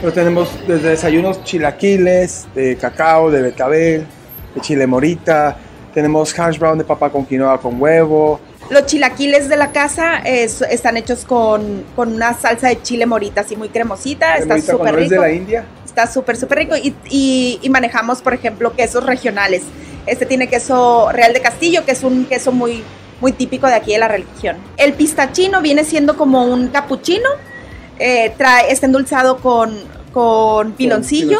[0.01, 4.05] Pero tenemos desde desayunos chilaquiles, de cacao, de betabel,
[4.53, 5.57] de chile morita,
[5.93, 8.41] tenemos hash brown de papa con quinoa con huevo.
[8.69, 13.55] Los chilaquiles de la casa están hechos con, con, una salsa de chile morita así
[13.55, 15.15] muy cremosita, está súper rico.
[15.15, 15.65] de la India?
[15.85, 19.63] Está súper, súper rico y, y, y manejamos, por ejemplo, quesos regionales
[20.09, 22.83] este tiene queso Real de Castillo, que es un queso muy,
[23.21, 24.57] muy típico de aquí de la religión.
[24.77, 27.29] El pistachino viene siendo como un capuchino,
[27.99, 29.77] eh, trae, está endulzado con,
[30.13, 31.39] con piloncillo,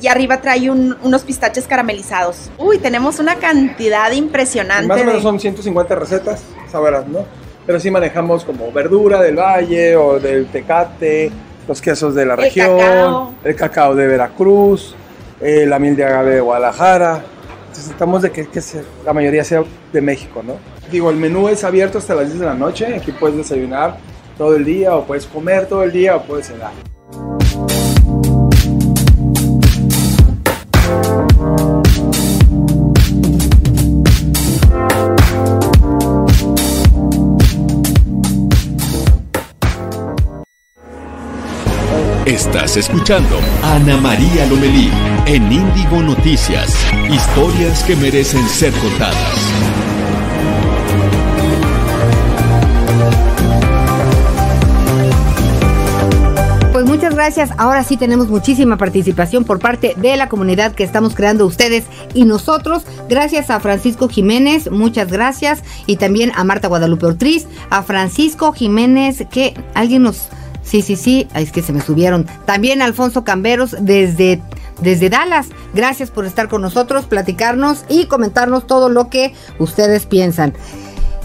[0.00, 2.50] y arriba trae unos pistaches caramelizados.
[2.58, 4.86] Uy, tenemos una cantidad impresionante.
[4.86, 7.24] Más o menos son 150 recetas, sabrás, ¿no?
[7.66, 11.30] Pero sí manejamos como verdura del valle o del tecate,
[11.66, 14.94] los quesos de la región, el cacao de Veracruz,
[15.40, 17.24] eh, la miel de agave de Guadalajara,
[17.74, 18.48] necesitamos de que,
[19.04, 20.56] la mayoría sea de México, ¿no?
[20.90, 23.98] Digo, el menú es abierto hasta las 10 de la noche, aquí puedes desayunar
[24.38, 26.72] todo el día o puedes comer todo el día o puedes cenar.
[42.46, 44.90] Estás escuchando Ana María Lomelí
[45.24, 46.76] en Índigo Noticias.
[47.10, 49.16] Historias que merecen ser contadas.
[56.72, 57.50] Pues muchas gracias.
[57.56, 62.24] Ahora sí tenemos muchísima participación por parte de la comunidad que estamos creando ustedes y
[62.24, 62.84] nosotros.
[63.08, 65.62] Gracias a Francisco Jiménez, muchas gracias.
[65.86, 70.28] Y también a Marta Guadalupe Ortiz, a Francisco Jiménez, que alguien nos
[70.64, 72.26] Sí, sí, sí, es que se me subieron.
[72.46, 74.42] También Alfonso Camberos desde,
[74.80, 75.48] desde Dallas.
[75.74, 80.54] Gracias por estar con nosotros, platicarnos y comentarnos todo lo que ustedes piensan.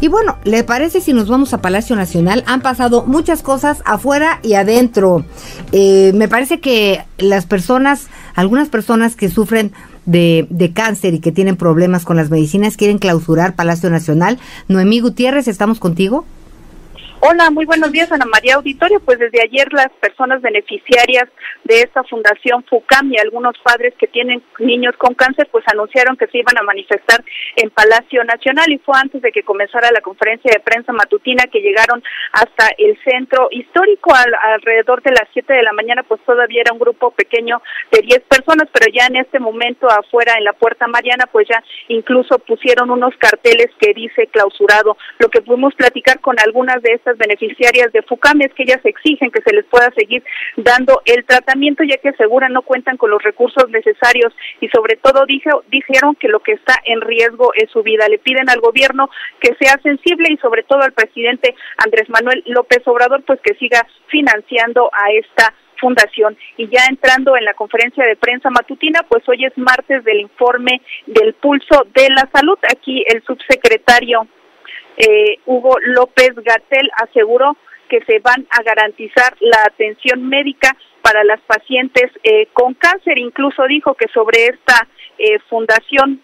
[0.02, 2.43] Y bueno, ¿le parece si nos vamos a Palacio Nacional?
[2.47, 5.25] Han pasado muchas cosas afuera y adentro.
[5.73, 9.73] Eh, me parece que las personas, algunas personas que sufren
[10.06, 14.39] de, de, cáncer y que tienen problemas con las medicinas quieren clausurar Palacio Nacional.
[14.69, 16.25] Noemí Gutiérrez, ¿estamos contigo?
[17.21, 19.01] Hola, muy buenos días, Ana María Auditorio.
[19.01, 21.25] Pues desde ayer las personas beneficiarias
[21.65, 26.27] de esta fundación FUCAM y algunos padres que tienen niños con cáncer, pues anunciaron que
[26.27, 27.21] se iban a manifestar
[27.58, 31.60] en Palacio Nacional y fue antes de que comenzara la conferencia de prensa matutina que
[31.60, 32.01] llegaron
[32.32, 36.79] hasta el centro histórico alrededor de las 7 de la mañana, pues todavía era un
[36.79, 41.27] grupo pequeño de 10 personas, pero ya en este momento afuera en la Puerta Mariana,
[41.29, 44.95] pues ya incluso pusieron unos carteles que dice clausurado.
[45.17, 49.31] Lo que pudimos platicar con algunas de estas beneficiarias de FUCAM es que ellas exigen
[49.31, 50.23] que se les pueda seguir
[50.57, 55.25] dando el tratamiento ya que aseguran no cuentan con los recursos necesarios y sobre todo
[55.25, 58.07] dijeron que lo que está en riesgo es su vida.
[58.07, 62.81] Le piden al gobierno que sea sensible y sobre todo al presidente Andrés Manuel López
[62.85, 66.37] Obrador pues que siga financiando a esta fundación.
[66.57, 70.81] Y ya entrando en la conferencia de prensa matutina, pues hoy es martes del informe
[71.07, 72.57] del pulso de la salud.
[72.69, 74.27] Aquí el subsecretario
[75.00, 77.56] eh, Hugo López Gatel aseguró
[77.89, 83.17] que se van a garantizar la atención médica para las pacientes eh, con cáncer.
[83.17, 84.87] Incluso dijo que sobre esta
[85.17, 86.21] eh, fundación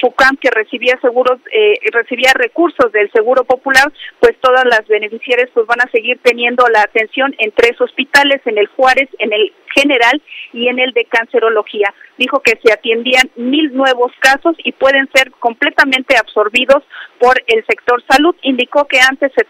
[0.00, 5.66] FUCAM que recibía seguros, eh, recibía recursos del Seguro Popular, pues todas las beneficiarias pues
[5.66, 10.20] van a seguir teniendo la atención en tres hospitales, en el Juárez, en el General
[10.52, 11.94] y en el de Cancerología.
[12.18, 16.82] Dijo que se atiendían mil nuevos casos y pueden ser completamente absorbidos
[17.18, 18.34] por el sector salud.
[18.42, 19.46] Indicó que antes se,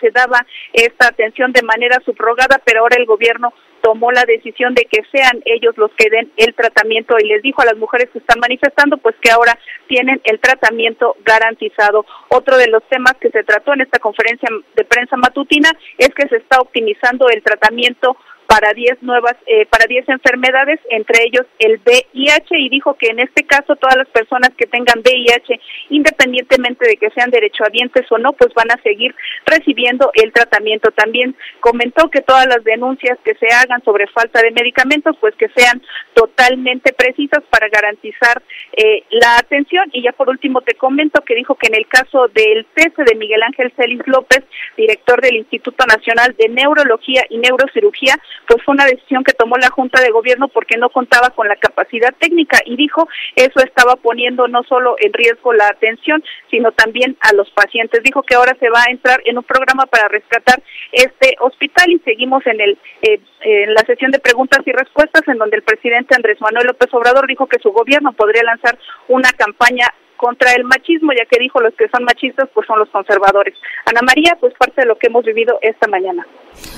[0.00, 3.52] se daba esta atención de manera subrogada, pero ahora el gobierno
[3.84, 7.60] tomó la decisión de que sean ellos los que den el tratamiento y les dijo
[7.60, 9.58] a las mujeres que están manifestando pues que ahora
[9.88, 12.06] tienen el tratamiento garantizado.
[12.28, 16.26] Otro de los temas que se trató en esta conferencia de prensa matutina es que
[16.28, 18.16] se está optimizando el tratamiento
[18.46, 23.20] para 10 nuevas, eh, para 10 enfermedades, entre ellos el VIH, y dijo que en
[23.20, 28.32] este caso todas las personas que tengan VIH, independientemente de que sean derechohabientes o no,
[28.32, 29.14] pues van a seguir
[29.46, 30.90] recibiendo el tratamiento.
[30.90, 35.48] También comentó que todas las denuncias que se hagan sobre falta de medicamentos, pues que
[35.56, 35.82] sean
[36.14, 38.42] totalmente precisas para garantizar
[38.76, 39.88] eh, la atención.
[39.92, 43.14] Y ya por último te comento que dijo que en el caso del cese de
[43.14, 44.44] Miguel Ángel Celis López,
[44.76, 48.16] director del Instituto Nacional de Neurología y Neurocirugía,
[48.46, 51.56] pues fue una decisión que tomó la Junta de Gobierno porque no contaba con la
[51.56, 57.16] capacidad técnica y dijo eso estaba poniendo no solo en riesgo la atención, sino también
[57.20, 58.02] a los pacientes.
[58.02, 60.62] Dijo que ahora se va a entrar en un programa para rescatar
[60.92, 65.38] este hospital y seguimos en el eh, en la sesión de preguntas y respuestas en
[65.38, 68.78] donde el presidente Andrés Manuel López Obrador dijo que su gobierno podría lanzar
[69.08, 72.88] una campaña contra el machismo, ya que dijo los que son machistas pues son los
[72.88, 73.54] conservadores.
[73.84, 76.26] Ana María, pues parte de lo que hemos vivido esta mañana.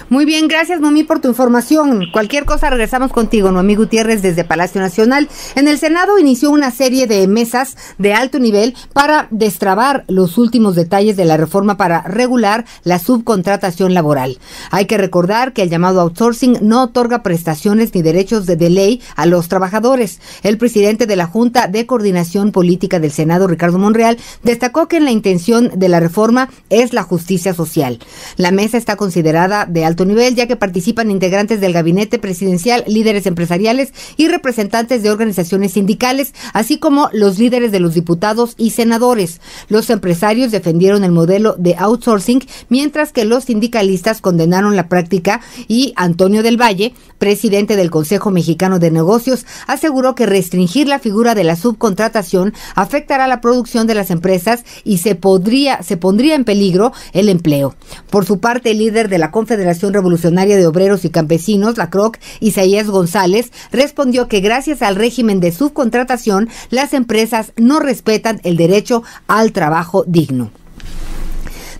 [0.08, 2.12] Muy bien, gracias Noemí por tu información.
[2.12, 5.28] Cualquier cosa regresamos contigo, Noemí Gutiérrez desde Palacio Nacional.
[5.56, 10.76] En el Senado inició una serie de mesas de alto nivel para destrabar los últimos
[10.76, 14.38] detalles de la reforma para regular la subcontratación laboral.
[14.70, 19.26] Hay que recordar que el llamado outsourcing no otorga prestaciones ni derechos de, ley a
[19.26, 20.20] los trabajadores.
[20.44, 25.10] El presidente de la Junta de Coordinación Política del Senado, Ricardo Monreal, destacó que la
[25.10, 27.98] intención de la reforma es la justicia social.
[28.36, 33.26] La mesa está considerada de alto nivel, ya que participan integrantes del gabinete presidencial, líderes
[33.26, 39.40] empresariales y representantes de organizaciones sindicales, así como los líderes de los diputados y senadores.
[39.68, 45.92] Los empresarios defendieron el modelo de outsourcing, mientras que los sindicalistas condenaron la práctica y
[45.96, 51.44] Antonio del Valle, presidente del Consejo Mexicano de Negocios, aseguró que restringir la figura de
[51.44, 56.92] la subcontratación afectará la producción de las empresas y se podría se pondría en peligro
[57.12, 57.74] el empleo.
[58.10, 62.18] Por su parte, el líder de la Confederación Revolucionaria de Obreros y Campesinos, la CROC,
[62.40, 69.02] Isaías González, respondió que gracias al régimen de subcontratación, las empresas no respetan el derecho
[69.26, 70.50] al trabajo digno.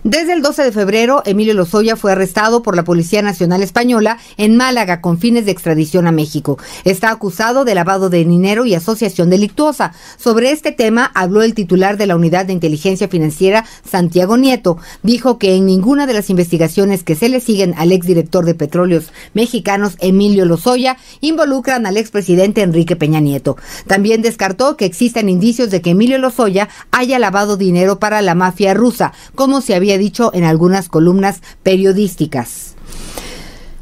[0.09, 4.55] Desde el 12 de febrero, Emilio Lozoya fue arrestado por la Policía Nacional Española en
[4.55, 6.57] Málaga con fines de extradición a México.
[6.85, 9.91] Está acusado de lavado de dinero y asociación delictuosa.
[10.15, 14.77] Sobre este tema habló el titular de la Unidad de Inteligencia Financiera, Santiago Nieto.
[15.03, 19.11] Dijo que en ninguna de las investigaciones que se le siguen al exdirector de Petróleos
[19.33, 23.57] Mexicanos, Emilio Lozoya, involucran al expresidente Enrique Peña Nieto.
[23.87, 28.73] También descartó que existan indicios de que Emilio Lozoya haya lavado dinero para la mafia
[28.73, 32.75] rusa, como se había dicho en algunas columnas periodísticas.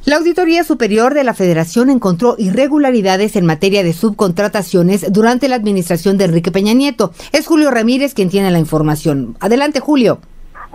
[0.05, 6.19] La Auditoría Superior de la Federación encontró irregularidades en materia de subcontrataciones durante la administración
[6.19, 7.11] de Enrique Peña Nieto.
[7.31, 9.35] Es Julio Ramírez quien tiene la información.
[9.39, 10.19] Adelante, Julio.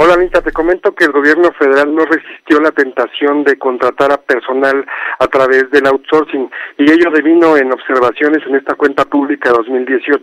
[0.02, 4.16] Hola Anita, te comento que el gobierno federal no resistió la tentación de contratar a
[4.16, 4.86] personal
[5.18, 10.22] a través del outsourcing y ello devino en observaciones en esta cuenta pública 2018.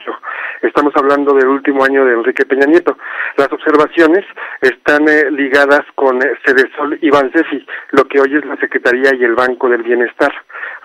[0.64, 2.98] Estamos hablando del último año de Enrique Peña Nieto.
[3.36, 4.26] Las observaciones
[4.62, 9.24] están eh, ligadas con eh, Cedesol y Bansefi, lo que hoy es la Secretaría y
[9.24, 10.34] el Banco del Bienestar.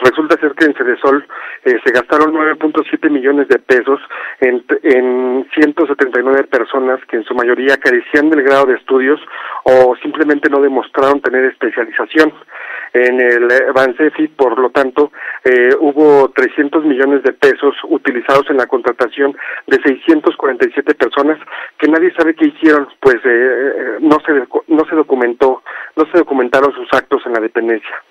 [0.04, 1.26] Resulta ser que en Cedesol
[1.64, 4.00] eh, se gastaron 9.7 millones de pesos
[4.40, 9.20] en, en 179 personas que en su mayoría carecían del grado de estudios
[9.64, 12.32] o simplemente no demostraron tener especialización.
[12.94, 15.12] En el Bansefi, por lo tanto,
[15.44, 19.34] eh, hubo 300 millones de pesos utilizados en la contratación
[19.66, 21.38] de 647 personas
[21.78, 25.62] que nadie sabe qué hicieron, pues eh, eh, no se no se documentó,
[25.96, 28.02] no se documentaron sus actos en la dependencia.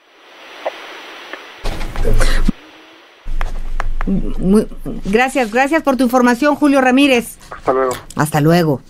[5.06, 7.38] Gracias, gracias por tu información, Julio Ramírez.
[7.52, 7.93] Hasta luego.
[8.16, 8.82] Hasta luego.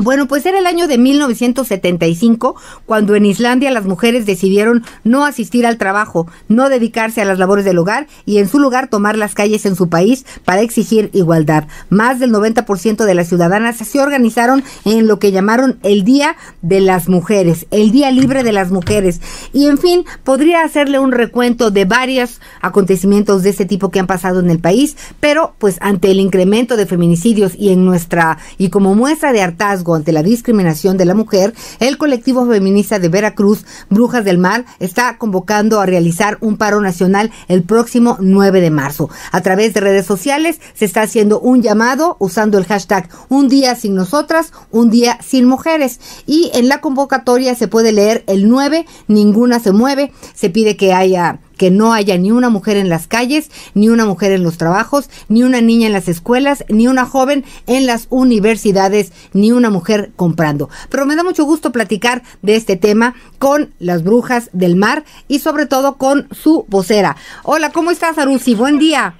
[0.00, 2.54] Bueno, pues era el año de 1975
[2.86, 7.64] cuando en Islandia las mujeres decidieron no asistir al trabajo, no dedicarse a las labores
[7.64, 11.66] del hogar y en su lugar tomar las calles en su país para exigir igualdad.
[11.90, 16.78] Más del 90% de las ciudadanas se organizaron en lo que llamaron el Día de
[16.78, 19.20] las Mujeres, el Día Libre de las Mujeres.
[19.52, 24.06] Y en fin, podría hacerle un recuento de varios acontecimientos de este tipo que han
[24.06, 28.70] pasado en el país, pero pues ante el incremento de feminicidios y en nuestra y
[28.70, 33.64] como muestra de hartazgo ante la discriminación de la mujer, el colectivo feminista de Veracruz,
[33.90, 39.10] Brujas del Mar, está convocando a realizar un paro nacional el próximo 9 de marzo.
[39.32, 43.74] A través de redes sociales se está haciendo un llamado usando el hashtag Un día
[43.74, 46.00] sin nosotras, un día sin mujeres.
[46.26, 50.12] Y en la convocatoria se puede leer el 9, ninguna se mueve.
[50.34, 54.06] Se pide que haya que no haya ni una mujer en las calles, ni una
[54.06, 58.06] mujer en los trabajos, ni una niña en las escuelas, ni una joven en las
[58.08, 60.70] universidades, ni una mujer comprando.
[60.88, 65.40] Pero me da mucho gusto platicar de este tema con las brujas del mar y
[65.40, 67.16] sobre todo con su vocera.
[67.42, 68.54] Hola, ¿cómo estás, Arusi?
[68.54, 69.14] Buen día.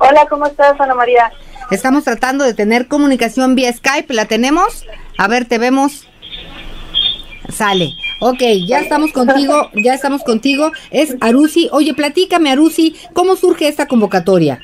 [0.00, 1.32] Hola, ¿cómo estás, Ana María?
[1.70, 4.12] Estamos tratando de tener comunicación vía Skype.
[4.12, 4.84] ¿La tenemos?
[5.16, 6.08] A ver, te vemos.
[7.48, 7.94] Sale.
[8.20, 10.72] Ok, ya estamos contigo, ya estamos contigo.
[10.90, 11.68] Es Arusi.
[11.72, 14.60] Oye, platícame, Arusi, ¿cómo surge esta convocatoria?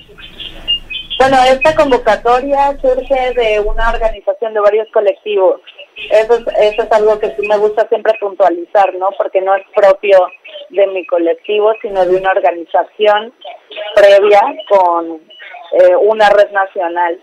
[1.20, 5.60] Bueno, esta convocatoria surge de una organización de varios colectivos.
[6.10, 9.10] Eso es, eso es algo que sí me gusta siempre puntualizar, ¿no?
[9.16, 10.18] Porque no es propio
[10.70, 13.32] de mi colectivo, sino de una organización
[13.94, 15.20] previa con
[15.80, 17.20] eh, una red nacional.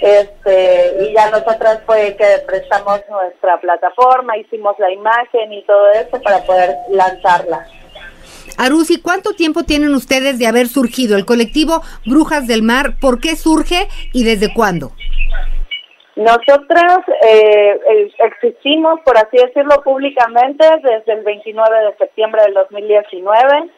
[0.00, 6.20] Este, y ya nosotras fue que prestamos nuestra plataforma, hicimos la imagen y todo eso
[6.22, 7.66] para poder lanzarla.
[8.58, 12.94] Arusi, ¿cuánto tiempo tienen ustedes de haber surgido el colectivo Brujas del Mar?
[13.00, 14.92] ¿Por qué surge y desde cuándo?
[16.16, 17.78] Nosotras eh,
[18.18, 23.70] existimos, por así decirlo, públicamente desde el 29 de septiembre del 2019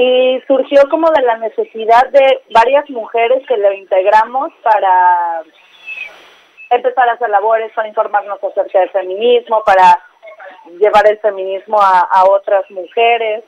[0.00, 5.42] y surgió como de la necesidad de varias mujeres que lo integramos para
[6.70, 9.98] empezar a hacer labores, para informarnos acerca del feminismo, para
[10.78, 13.42] llevar el feminismo a, otras mujeres.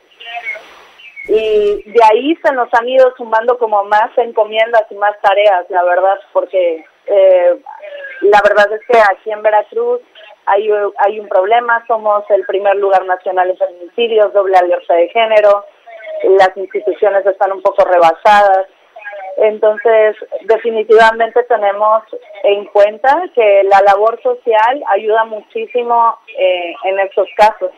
[1.29, 5.85] Y de ahí se nos han ido sumando como más encomiendas y más tareas, la
[5.85, 7.61] verdad, porque eh,
[8.23, 10.01] la verdad es que aquí en Veracruz
[10.47, 15.65] hay, hay un problema, somos el primer lugar nacional en feminicidios, doble alerta de género,
[16.29, 18.67] las instituciones están un poco rebasadas.
[19.39, 22.03] Entonces, definitivamente tenemos
[22.43, 27.71] en cuenta que la labor social ayuda muchísimo eh, en estos casos.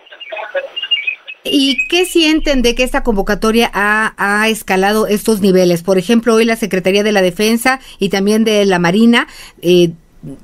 [1.44, 5.82] ¿Y qué sienten de que esta convocatoria ha, ha, escalado estos niveles?
[5.82, 9.26] Por ejemplo, hoy la Secretaría de la Defensa y también de la Marina
[9.60, 9.90] eh,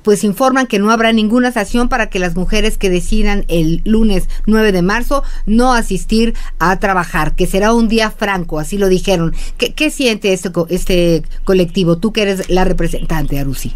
[0.02, 4.28] pues informan que no habrá ninguna sanción para que las mujeres que decidan el lunes
[4.46, 9.32] 9 de marzo no asistir a trabajar, que será un día franco, así lo dijeron.
[9.58, 11.98] ¿Qué, qué siente este, este colectivo?
[11.98, 13.74] Tú que eres la representante, Arusi.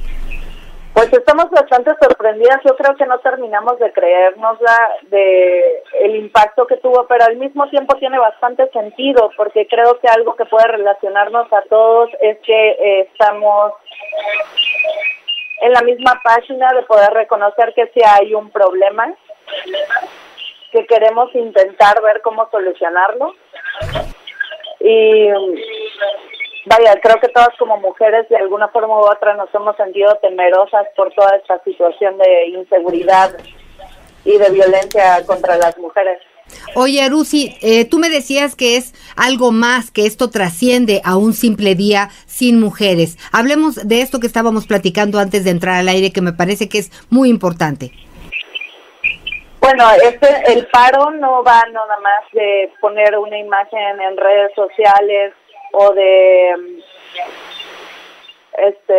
[0.94, 2.61] Pues estamos bastante sorprendidas.
[2.66, 4.59] Yo creo que no terminamos de creernos
[5.09, 10.09] de el impacto que tuvo, pero al mismo tiempo tiene bastante sentido porque creo que
[10.09, 13.72] algo que puede relacionarnos a todos es que eh, estamos
[15.63, 19.15] en la misma página de poder reconocer que si hay un problema,
[20.73, 23.33] que queremos intentar ver cómo solucionarlo.
[24.81, 25.29] Y
[26.67, 30.89] vaya, creo que todas como mujeres de alguna forma u otra nos hemos sentido temerosas
[30.97, 33.31] por toda esta situación de inseguridad
[34.25, 36.21] y de violencia contra las mujeres.
[36.74, 41.32] Oye, Rusi, eh, tú me decías que es algo más, que esto trasciende a un
[41.32, 43.18] simple día sin mujeres.
[43.32, 46.78] Hablemos de esto que estábamos platicando antes de entrar al aire, que me parece que
[46.78, 47.92] es muy importante.
[49.61, 55.32] Bueno, este, el paro no va nada más de poner una imagen en redes sociales
[55.72, 56.82] o de
[58.59, 58.94] este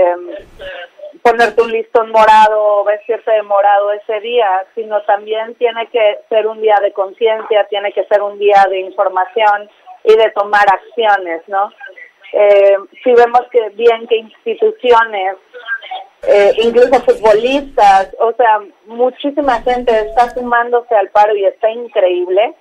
[1.24, 6.45] ponerte un listón morado o vestirte de morado ese día, sino también tiene que ser
[6.45, 9.69] un día de conciencia, tiene que ser un día de información
[10.03, 11.71] y de tomar acciones, ¿no?
[12.34, 15.38] Eh, si vemos que bien que instituciones,
[16.28, 22.53] eh, incluso futbolistas, o sea, muchísima gente está sumándose al paro y está increíble.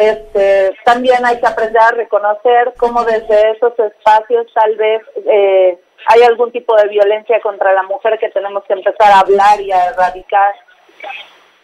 [0.00, 6.22] Este, también hay que aprender a reconocer cómo desde esos espacios tal vez eh, hay
[6.22, 9.90] algún tipo de violencia contra la mujer que tenemos que empezar a hablar y a
[9.90, 10.54] erradicar.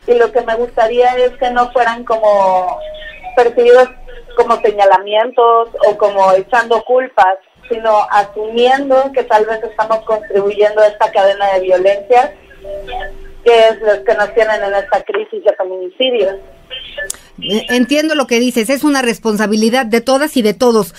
[0.07, 2.79] Y lo que me gustaría es que no fueran como
[3.37, 3.89] percibidos
[4.37, 7.39] como señalamientos o como echando culpas,
[7.71, 12.35] sino asumiendo que tal vez estamos contribuyendo a esta cadena de violencia
[13.47, 16.35] que es los que nos tienen en esta crisis de feminicidios.
[17.43, 20.95] Eh, entiendo lo que dices, es una responsabilidad de todas y de todos.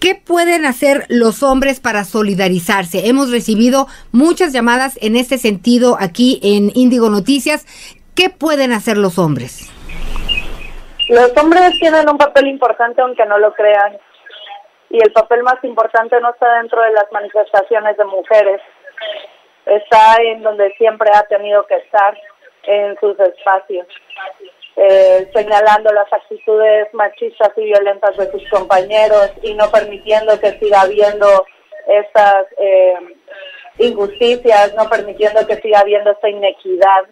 [0.00, 3.08] ¿Qué pueden hacer los hombres para solidarizarse?
[3.08, 7.64] Hemos recibido muchas llamadas en este sentido aquí en Índigo Noticias.
[8.14, 9.70] ¿Qué pueden hacer los hombres?
[11.08, 13.96] Los hombres tienen un papel importante aunque no lo crean.
[14.90, 18.60] Y el papel más importante no está dentro de las manifestaciones de mujeres.
[19.66, 22.14] Está en donde siempre ha tenido que estar,
[22.66, 23.86] en sus espacios.
[24.76, 30.80] Eh, señalando las actitudes machistas y violentas de sus compañeros y no permitiendo que siga
[30.80, 31.46] habiendo
[31.86, 32.94] estas eh,
[33.78, 37.04] injusticias, no permitiendo que siga habiendo esta inequidad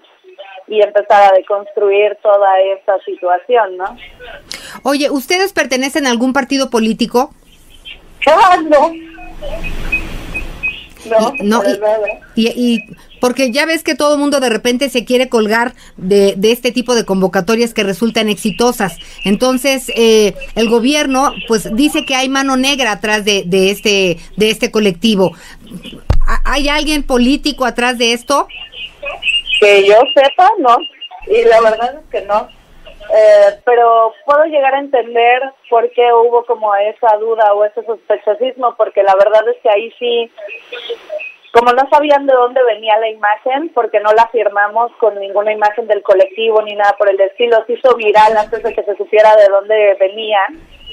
[0.66, 3.96] y empezar a deconstruir toda esta situación, ¿no?
[4.82, 7.30] Oye, ¿ustedes pertenecen a algún partido político?
[8.26, 8.92] Ah, no.
[11.06, 11.62] No, no
[12.34, 12.84] y, y,
[13.20, 16.72] porque ya ves que todo el mundo de repente se quiere colgar de, de, este
[16.72, 18.98] tipo de convocatorias que resultan exitosas.
[19.24, 24.50] Entonces, eh, el gobierno pues dice que hay mano negra atrás de, de, este, de
[24.50, 25.32] este colectivo.
[26.44, 28.46] ¿Hay alguien político atrás de esto?
[29.60, 30.76] Que yo sepa, no.
[31.26, 32.48] Y la verdad es que no.
[33.14, 38.74] Eh, pero puedo llegar a entender por qué hubo como esa duda o ese sospechosismo,
[38.76, 40.32] porque la verdad es que ahí sí,
[41.52, 45.86] como no sabían de dónde venía la imagen, porque no la firmamos con ninguna imagen
[45.88, 49.36] del colectivo ni nada por el estilo, se hizo viral antes de que se supiera
[49.36, 50.40] de dónde venía,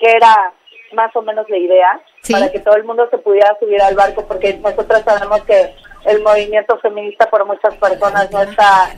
[0.01, 0.51] que era
[0.91, 4.27] más o menos la idea, para que todo el mundo se pudiera subir al barco,
[4.27, 5.73] porque nosotros sabemos que
[6.05, 8.89] el movimiento feminista por muchas personas no está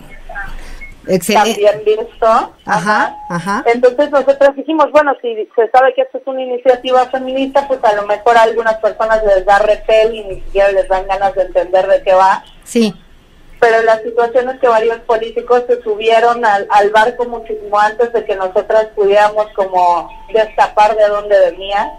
[1.20, 2.54] también visto.
[2.66, 3.64] Ajá, ajá.
[3.66, 7.96] Entonces nosotros dijimos, bueno, si se sabe que esto es una iniciativa feminista, pues a
[7.96, 11.44] lo mejor a algunas personas les da repel y ni siquiera les dan ganas de
[11.44, 12.44] entender de qué va.
[12.64, 12.94] Sí.
[13.60, 18.26] Pero la situación es que varios políticos se subieron al, al barco muchísimo antes de
[18.26, 21.92] que nosotras pudiéramos como destapar de dónde venía.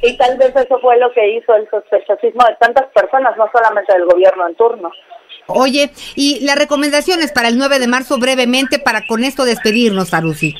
[0.00, 3.92] Y tal vez eso fue lo que hizo el sospechosismo de tantas personas, no solamente
[3.92, 4.90] del gobierno en turno.
[5.46, 10.54] Oye, y las recomendaciones para el 9 de marzo brevemente para con esto despedirnos, Arusi.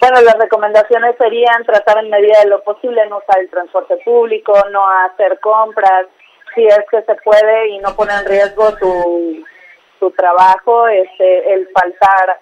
[0.00, 4.52] Bueno, las recomendaciones serían tratar en medida de lo posible no usar el transporte público,
[4.70, 6.06] no hacer compras,
[6.54, 9.44] si es que se puede y no poner en riesgo tu,
[9.98, 12.40] tu trabajo, este, el faltar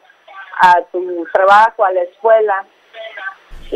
[0.61, 2.65] a tu trabajo, a la escuela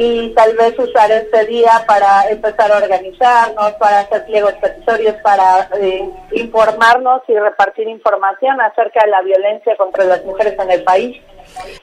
[0.00, 5.68] y tal vez usar este día para empezar a organizarnos, para hacer pliegos petitorios, para
[5.80, 11.20] eh, informarnos y repartir información acerca de la violencia contra las mujeres en el país.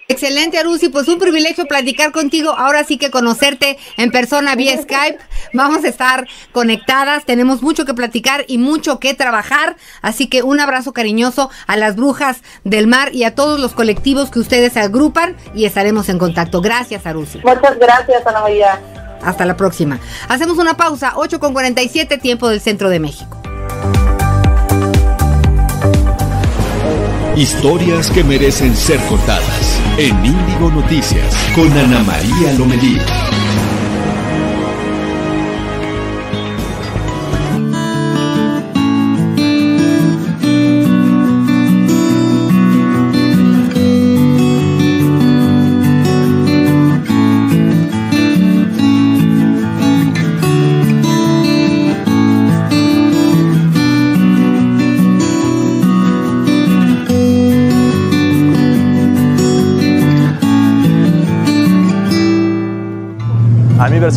[0.07, 0.89] Excelente, Arusi.
[0.89, 2.51] Pues un privilegio platicar contigo.
[2.51, 5.17] Ahora sí que conocerte en persona vía Skype.
[5.53, 7.25] Vamos a estar conectadas.
[7.25, 9.75] Tenemos mucho que platicar y mucho que trabajar.
[10.01, 14.29] Así que un abrazo cariñoso a las brujas del mar y a todos los colectivos
[14.29, 16.61] que ustedes agrupan y estaremos en contacto.
[16.61, 17.39] Gracias, Arusi.
[17.39, 18.79] Muchas gracias, Ana María.
[19.23, 19.99] Hasta la próxima.
[20.27, 23.41] Hacemos una pausa, 8 con 47, tiempo del centro de México.
[27.35, 32.97] Historias que merecen ser contadas en Índigo Noticias con Ana María Lomelí.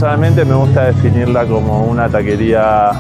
[0.01, 2.93] Personalmente me gusta definirla como una taquería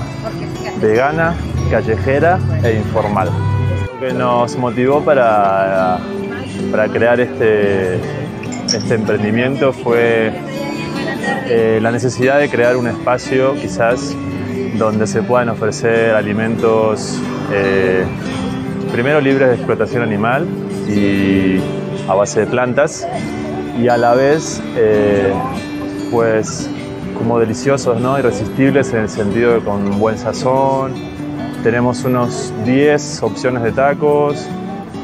[0.80, 1.32] vegana,
[1.70, 3.30] callejera e informal.
[3.86, 6.00] Lo que nos motivó para,
[6.72, 8.00] para crear este,
[8.66, 10.32] este emprendimiento fue
[11.46, 14.16] eh, la necesidad de crear un espacio quizás
[14.76, 17.16] donde se puedan ofrecer alimentos
[17.52, 18.04] eh,
[18.90, 20.48] primero libres de explotación animal
[20.88, 21.60] y
[22.08, 23.06] a base de plantas
[23.80, 25.32] y a la vez eh,
[26.10, 26.68] pues
[27.18, 28.18] como deliciosos, ¿no?
[28.18, 30.94] Irresistibles en el sentido de con buen sazón.
[31.62, 34.46] Tenemos unos 10 opciones de tacos,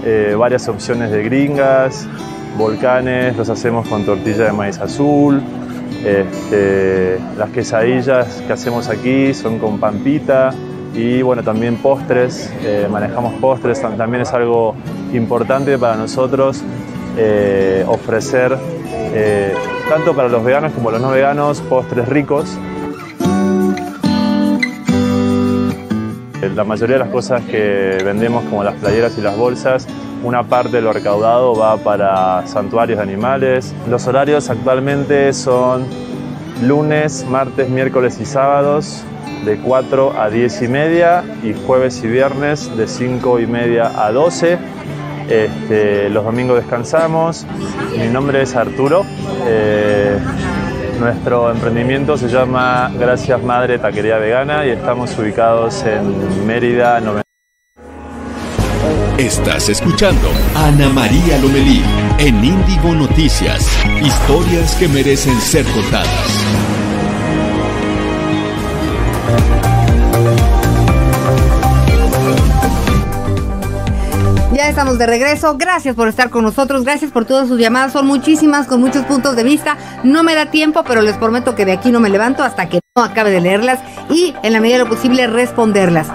[0.04, 2.06] eh, varias opciones de gringas,
[2.56, 5.42] volcanes, los hacemos con tortilla de maíz azul.
[6.04, 10.54] Este, las quesadillas que hacemos aquí son con pampita
[10.94, 14.76] y bueno, también postres, eh, manejamos postres, también es algo
[15.12, 16.62] importante para nosotros
[17.16, 18.56] eh, ofrecer
[19.88, 22.58] tanto para los veganos como los no veganos, postres ricos.
[26.54, 29.86] La mayoría de las cosas que vendemos, como las playeras y las bolsas,
[30.22, 33.74] una parte de lo recaudado va para santuarios de animales.
[33.88, 35.84] Los horarios actualmente son
[36.62, 39.04] lunes, martes, miércoles y sábados
[39.44, 44.12] de 4 a 10 y media y jueves y viernes de 5 y media a
[44.12, 44.58] 12.
[45.28, 47.46] Este, los domingos descansamos.
[47.96, 49.04] Mi nombre es Arturo.
[49.46, 50.18] Eh,
[51.00, 57.00] nuestro emprendimiento se llama Gracias Madre Taquería Vegana y estamos ubicados en Mérida.
[59.18, 61.82] Estás escuchando Ana María Lomelí
[62.18, 63.68] en Índigo Noticias.
[64.02, 66.63] Historias que merecen ser contadas.
[74.74, 75.56] Estamos de regreso.
[75.56, 76.82] Gracias por estar con nosotros.
[76.82, 77.92] Gracias por todas sus llamadas.
[77.92, 79.76] Son muchísimas, con muchos puntos de vista.
[80.02, 82.80] No me da tiempo, pero les prometo que de aquí no me levanto hasta que
[82.96, 83.78] no acabe de leerlas
[84.10, 86.08] y, en la medida de lo posible, responderlas.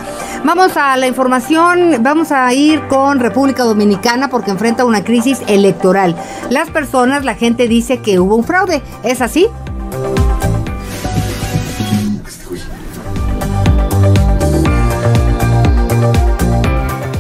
[0.44, 2.04] Vamos a la información.
[2.04, 6.18] Vamos a ir con República Dominicana porque enfrenta una crisis electoral.
[6.50, 8.82] Las personas, la gente dice que hubo un fraude.
[9.04, 9.48] ¿Es así?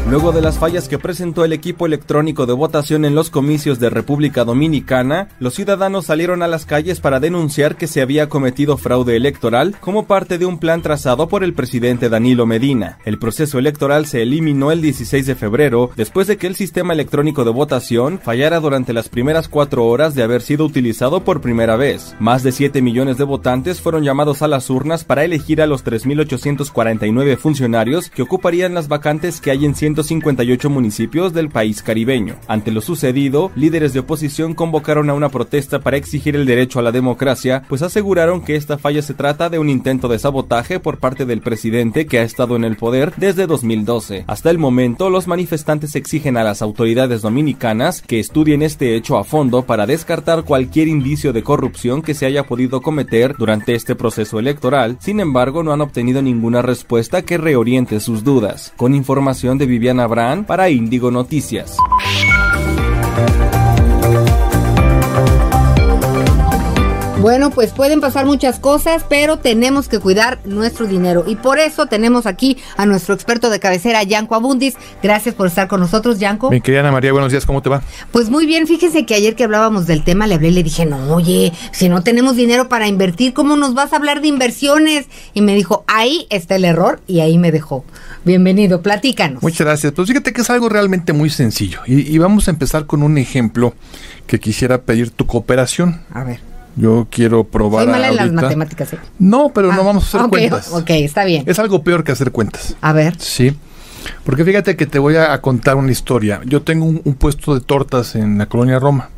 [0.09, 3.91] Luego de las fallas que presentó el equipo electrónico de votación en los comicios de
[3.91, 9.15] República Dominicana, los ciudadanos salieron a las calles para denunciar que se había cometido fraude
[9.15, 12.97] electoral como parte de un plan trazado por el presidente Danilo Medina.
[13.05, 17.45] El proceso electoral se eliminó el 16 de febrero después de que el sistema electrónico
[17.45, 22.15] de votación fallara durante las primeras cuatro horas de haber sido utilizado por primera vez.
[22.19, 25.85] Más de 7 millones de votantes fueron llamados a las urnas para elegir a los
[25.85, 32.35] 3.849 funcionarios que ocuparían las vacantes que hay en 100 158 municipios del país caribeño.
[32.47, 36.81] Ante lo sucedido, líderes de oposición convocaron a una protesta para exigir el derecho a
[36.81, 40.99] la democracia, pues aseguraron que esta falla se trata de un intento de sabotaje por
[40.99, 44.25] parte del presidente que ha estado en el poder desde 2012.
[44.27, 49.23] Hasta el momento, los manifestantes exigen a las autoridades dominicanas que estudien este hecho a
[49.23, 54.39] fondo para descartar cualquier indicio de corrupción que se haya podido cometer durante este proceso
[54.39, 54.97] electoral.
[54.99, 58.73] Sin embargo, no han obtenido ninguna respuesta que reoriente sus dudas.
[58.77, 61.75] Con información de Viviana Abraham para Índigo Noticias.
[67.21, 71.25] Bueno, pues pueden pasar muchas cosas, pero tenemos que cuidar nuestro dinero.
[71.27, 74.77] Y por eso tenemos aquí a nuestro experto de cabecera, Yanko Abundis.
[75.03, 76.49] Gracias por estar con nosotros, Yanko.
[76.49, 77.81] Mi querida Ana María, buenos días, ¿cómo te va?
[78.11, 80.85] Pues muy bien, fíjese que ayer que hablábamos del tema, le hablé y le dije,
[80.85, 85.07] no, oye, si no tenemos dinero para invertir, ¿cómo nos vas a hablar de inversiones?
[85.33, 87.83] Y me dijo, ahí está el error, y ahí me dejó.
[88.25, 89.41] Bienvenido, platícanos.
[89.41, 89.93] Muchas gracias.
[89.93, 91.79] Pues fíjate que es algo realmente muy sencillo.
[91.87, 93.73] Y, y vamos a empezar con un ejemplo
[94.27, 96.01] que quisiera pedir tu cooperación.
[96.11, 96.39] A ver.
[96.75, 97.85] Yo quiero probar.
[97.85, 98.93] Soy mala en las matemáticas.
[98.93, 98.99] ¿eh?
[99.17, 100.71] No, pero no vamos a hacer okay, cuentas.
[100.73, 101.43] Ok, está bien.
[101.45, 102.75] Es algo peor que hacer cuentas.
[102.81, 103.15] A ver.
[103.19, 103.55] Sí.
[104.23, 106.41] Porque fíjate que te voy a, contar una historia.
[106.45, 109.09] Yo tengo un, un, puesto de tortas en la colonia Roma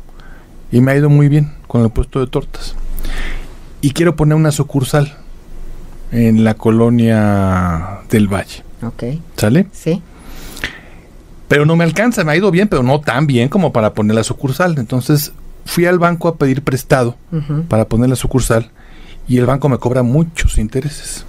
[0.72, 2.74] y me ha ido muy bien con el puesto de tortas.
[3.80, 5.16] Y quiero poner una sucursal
[6.12, 8.62] en la colonia del Valle.
[8.82, 9.04] Ok.
[9.36, 9.66] ¿Sale?
[9.72, 10.02] Sí.
[11.48, 14.14] Pero no me alcanza, me ha ido bien, pero no tan bien como para poner
[14.14, 14.76] la sucursal.
[14.78, 15.32] Entonces
[15.64, 17.66] fui al banco a pedir prestado uh -huh.
[17.66, 18.70] para poner la sucursal
[19.28, 21.24] y el banco me cobra muchos intereses.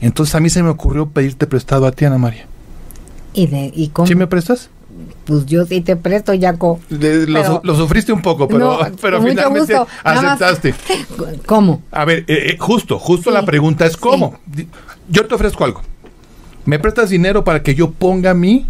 [0.00, 2.46] Entonces a mí se me ocurrió pedirte prestado a ti, Ana María.
[3.32, 4.06] ¿Y, de, y cómo?
[4.06, 4.70] ¿Sí me prestas?
[5.24, 6.80] Pues yo sí te presto, Jaco.
[6.88, 9.88] De, lo, pero, lo, sufriste un poco, pero, no, pero finalmente gusto.
[10.02, 10.74] aceptaste.
[11.18, 11.82] Más, ¿Cómo?
[11.90, 13.34] A ver, eh, eh, justo, justo sí.
[13.34, 14.38] la pregunta es ¿cómo?
[14.54, 14.68] Sí.
[15.08, 15.82] Yo te ofrezco algo.
[16.64, 18.66] ¿Me prestas dinero para que yo ponga mi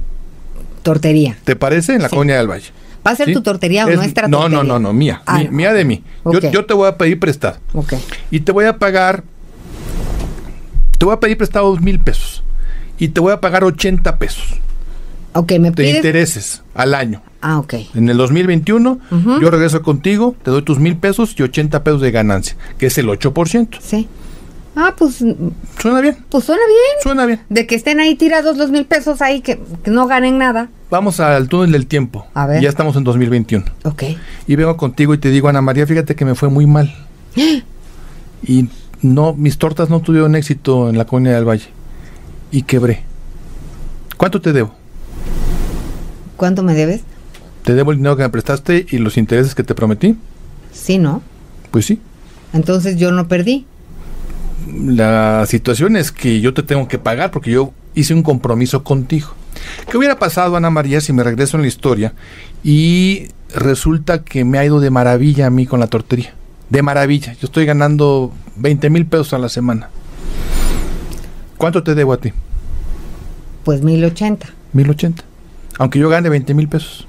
[0.83, 1.37] tortería?
[1.45, 1.95] ¿Te parece?
[1.95, 2.17] En la sí.
[2.17, 2.71] Coña del Valle.
[3.07, 4.63] ¿Va a ser tu tortería o nuestra no, tortería?
[4.63, 5.23] No, no, no, mía.
[5.27, 5.51] Ah, no.
[5.51, 6.03] Mía de mí.
[6.23, 6.41] Okay.
[6.43, 7.59] Yo, yo, te voy a pedir prestado.
[7.73, 7.95] Ok.
[8.31, 9.25] Y te voy a pagar.
[10.99, 12.43] Te voy a pedir prestado dos mil pesos.
[12.99, 14.61] Y te voy a pagar 80 pesos.
[15.33, 15.97] Ok, me De pides...
[15.97, 17.23] intereses al año.
[17.41, 17.75] Ah, ok.
[17.95, 19.41] En el 2021, uh -huh.
[19.41, 22.99] yo regreso contigo, te doy tus mil pesos y 80 pesos de ganancia, que es
[22.99, 23.79] el 8%.
[23.81, 24.09] Sí.
[24.77, 25.25] Ah, pues.
[25.79, 26.17] Suena bien.
[26.29, 27.03] Pues suena bien.
[27.03, 27.41] Suena bien.
[27.49, 30.69] De que estén ahí tirados los mil pesos ahí, que, que no ganen nada.
[30.91, 32.27] Vamos al túnel del tiempo.
[32.35, 32.63] A ver.
[32.63, 33.65] Ya estamos en 2021.
[33.85, 34.03] Ok.
[34.47, 36.95] Y vengo contigo y te digo, Ana María, fíjate que me fue muy mal.
[38.43, 38.69] y
[39.03, 41.69] no, mis tortas no tuvieron éxito en la Comunidad del Valle.
[42.53, 43.03] Y quebré.
[44.17, 44.75] ¿Cuánto te debo?
[46.41, 47.03] ¿Cuánto me debes?
[47.65, 50.17] Te debo el dinero que me prestaste y los intereses que te prometí.
[50.73, 51.21] Sí, ¿no?
[51.71, 52.01] Pues sí.
[52.55, 53.67] Entonces yo no perdí.
[54.75, 59.35] La situación es que yo te tengo que pagar porque yo hice un compromiso contigo.
[59.91, 62.15] ¿Qué hubiera pasado, Ana María, si me regreso en la historia
[62.65, 66.33] y resulta que me ha ido de maravilla a mí con la tortería?
[66.71, 67.35] De maravilla.
[67.35, 69.91] Yo estoy ganando 20 mil pesos a la semana.
[71.59, 72.33] ¿Cuánto te debo a ti?
[73.63, 74.49] Pues 1080.
[74.73, 75.30] 1080.
[75.81, 77.07] Aunque yo gane 20 mil pesos.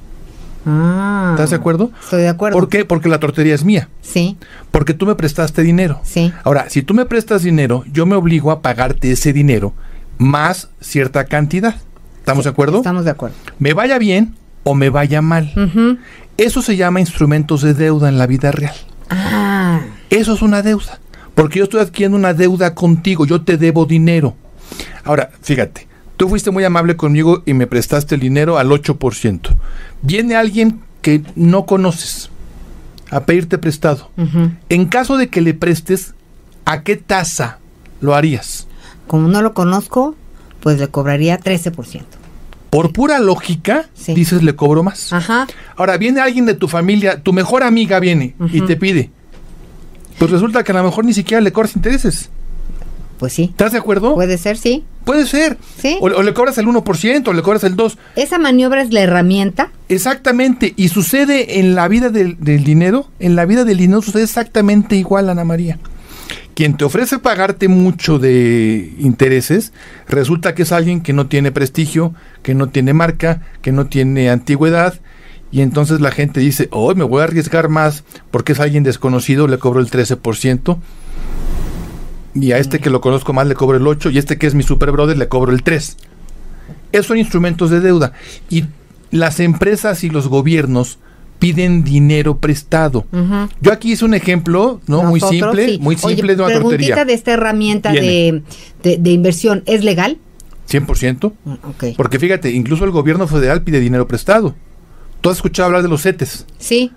[0.65, 1.31] Ah.
[1.33, 1.91] ¿Estás de acuerdo?
[2.01, 2.57] Estoy de acuerdo.
[2.57, 2.85] ¿Por qué?
[2.85, 3.89] Porque la tortería es mía.
[4.01, 4.37] Sí.
[4.71, 5.99] Porque tú me prestaste dinero.
[6.03, 6.31] Sí.
[6.45, 9.73] Ahora, si tú me prestas dinero, yo me obligo a pagarte ese dinero
[10.17, 11.75] más cierta cantidad.
[12.19, 12.77] ¿Estamos de acuerdo?
[12.77, 13.35] Estamos de acuerdo.
[13.59, 15.51] Me vaya bien o me vaya mal.
[16.37, 18.75] Eso se llama instrumentos de deuda en la vida real.
[19.09, 19.81] Ah.
[20.09, 21.01] Eso es una deuda.
[21.35, 24.33] Porque yo estoy adquiriendo una deuda contigo, yo te debo dinero.
[25.03, 25.90] Ahora, fíjate,
[26.21, 29.55] tú fuiste muy amable conmigo y me prestaste el dinero al 8%.
[30.03, 32.29] Viene alguien que no conoces
[33.09, 34.11] a pedirte prestado.
[34.69, 36.13] En caso de que le prestes,
[36.65, 37.57] ¿a qué tasa
[38.01, 38.67] lo harías?
[39.07, 40.15] Como no lo conozco,
[40.59, 42.03] pues le cobraría 13%.
[42.69, 45.11] Por pura lógica, dices le cobro más.
[45.11, 45.47] Ajá.
[45.75, 49.09] Ahora viene alguien de tu familia, tu mejor amiga viene y te pide.
[50.19, 52.29] Pues resulta que a lo mejor ni siquiera le cobras intereses.
[53.17, 53.45] Pues sí.
[53.45, 54.13] ¿Estás de acuerdo?
[54.13, 54.85] Puede ser, sí.
[55.05, 55.57] Puede ser.
[55.79, 55.97] Sí.
[55.99, 57.97] O, o le cobras el 1% o le cobras el 2%.
[58.15, 59.71] Esa maniobra es la herramienta.
[59.89, 60.73] Exactamente.
[60.77, 63.09] Y sucede en la vida del, del dinero.
[63.19, 65.79] En la vida del dinero sucede exactamente igual, Ana María.
[66.53, 69.71] Quien te ofrece pagarte mucho de intereses,
[70.07, 74.29] resulta que es alguien que no tiene prestigio, que no tiene marca, que no tiene
[74.29, 74.99] antigüedad.
[75.51, 79.47] Y entonces la gente dice, hoy me voy a arriesgar más porque es alguien desconocido,
[79.47, 80.77] le cobro el 13%.
[82.33, 84.11] Y a este que lo conozco más le cobro el 8%.
[84.13, 85.95] Y este que es mi super brother le cobro el 3%.
[86.91, 88.13] Esos son instrumentos de deuda.
[88.49, 88.65] Y
[89.11, 90.99] las empresas y los gobiernos
[91.39, 93.05] piden dinero prestado.
[93.61, 95.03] Yo aquí hice un ejemplo, ¿no?
[95.03, 95.79] muy simple, sí.
[95.81, 98.43] muy Oye, simple de una preguntita de esta herramienta de,
[98.83, 100.17] de- de inversión, ¿es legal?
[100.69, 101.33] 100%.
[101.63, 101.83] Ok.
[101.97, 104.53] Porque fíjate, incluso el gobierno federal pide dinero prestado.
[105.21, 106.45] ¿Tú has escuchado hablar de los CETES?
[106.59, 106.91] Sí.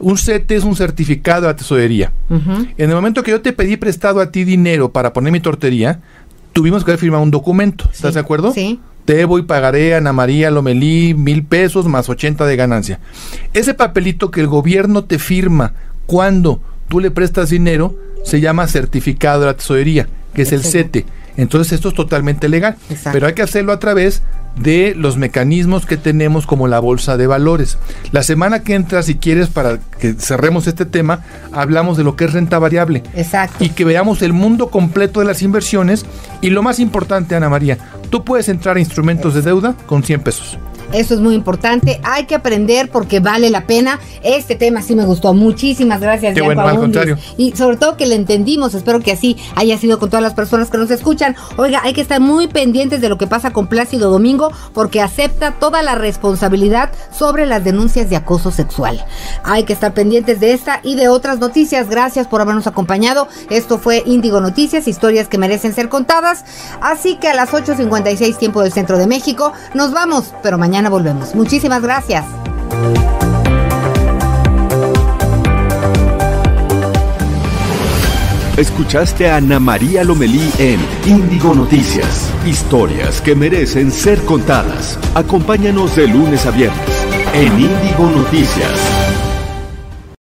[0.00, 2.12] Un CETE es un certificado de tesorería.
[2.30, 6.00] En el momento que yo te pedí prestado a ti dinero para poner mi tortería,
[6.52, 7.88] tuvimos que haber firmado un documento.
[7.92, 8.52] ¿Estás de acuerdo?
[8.52, 8.80] Sí.
[9.06, 13.00] Debo y pagaré a Ana María Lomelí mil pesos más 80 de ganancia.
[13.52, 15.72] Ese papelito que el gobierno te firma
[16.06, 17.94] cuando tú le prestas dinero
[18.24, 20.62] se llama certificado de la tesorería, que es el.
[20.62, 21.06] CETE.
[21.36, 23.10] Entonces esto es totalmente legal, Exacto.
[23.12, 24.22] pero hay que hacerlo a través
[24.56, 27.78] de los mecanismos que tenemos como la bolsa de valores.
[28.12, 32.24] La semana que entra, si quieres, para que cerremos este tema, hablamos de lo que
[32.24, 33.64] es renta variable Exacto.
[33.64, 36.04] y que veamos el mundo completo de las inversiones
[36.40, 37.78] y lo más importante, Ana María,
[38.10, 40.58] tú puedes entrar a instrumentos de deuda con 100 pesos.
[40.92, 42.00] Eso es muy importante.
[42.02, 44.00] Hay que aprender porque vale la pena.
[44.22, 45.34] Este tema sí me gustó.
[45.34, 46.34] Muchísimas gracias.
[46.34, 46.82] Qué bueno, al Faúndez.
[46.82, 47.18] contrario.
[47.36, 48.74] Y sobre todo que le entendimos.
[48.74, 51.36] Espero que así haya sido con todas las personas que nos escuchan.
[51.56, 55.52] Oiga, hay que estar muy pendientes de lo que pasa con Plácido Domingo porque acepta
[55.52, 59.04] toda la responsabilidad sobre las denuncias de acoso sexual.
[59.44, 61.88] Hay que estar pendientes de esta y de otras noticias.
[61.88, 63.28] Gracias por habernos acompañado.
[63.48, 66.44] Esto fue Índigo Noticias, historias que merecen ser contadas.
[66.80, 70.58] Así que a las 8.56 tiempo del centro de México nos vamos, pero
[70.88, 71.34] volvemos.
[71.34, 72.24] Muchísimas gracias.
[78.60, 82.30] Escuchaste a Ana María Lomelí en Índigo Noticias.
[82.46, 84.98] Historias que merecen ser contadas.
[85.14, 89.09] Acompáñanos de lunes a viernes en Índigo Noticias.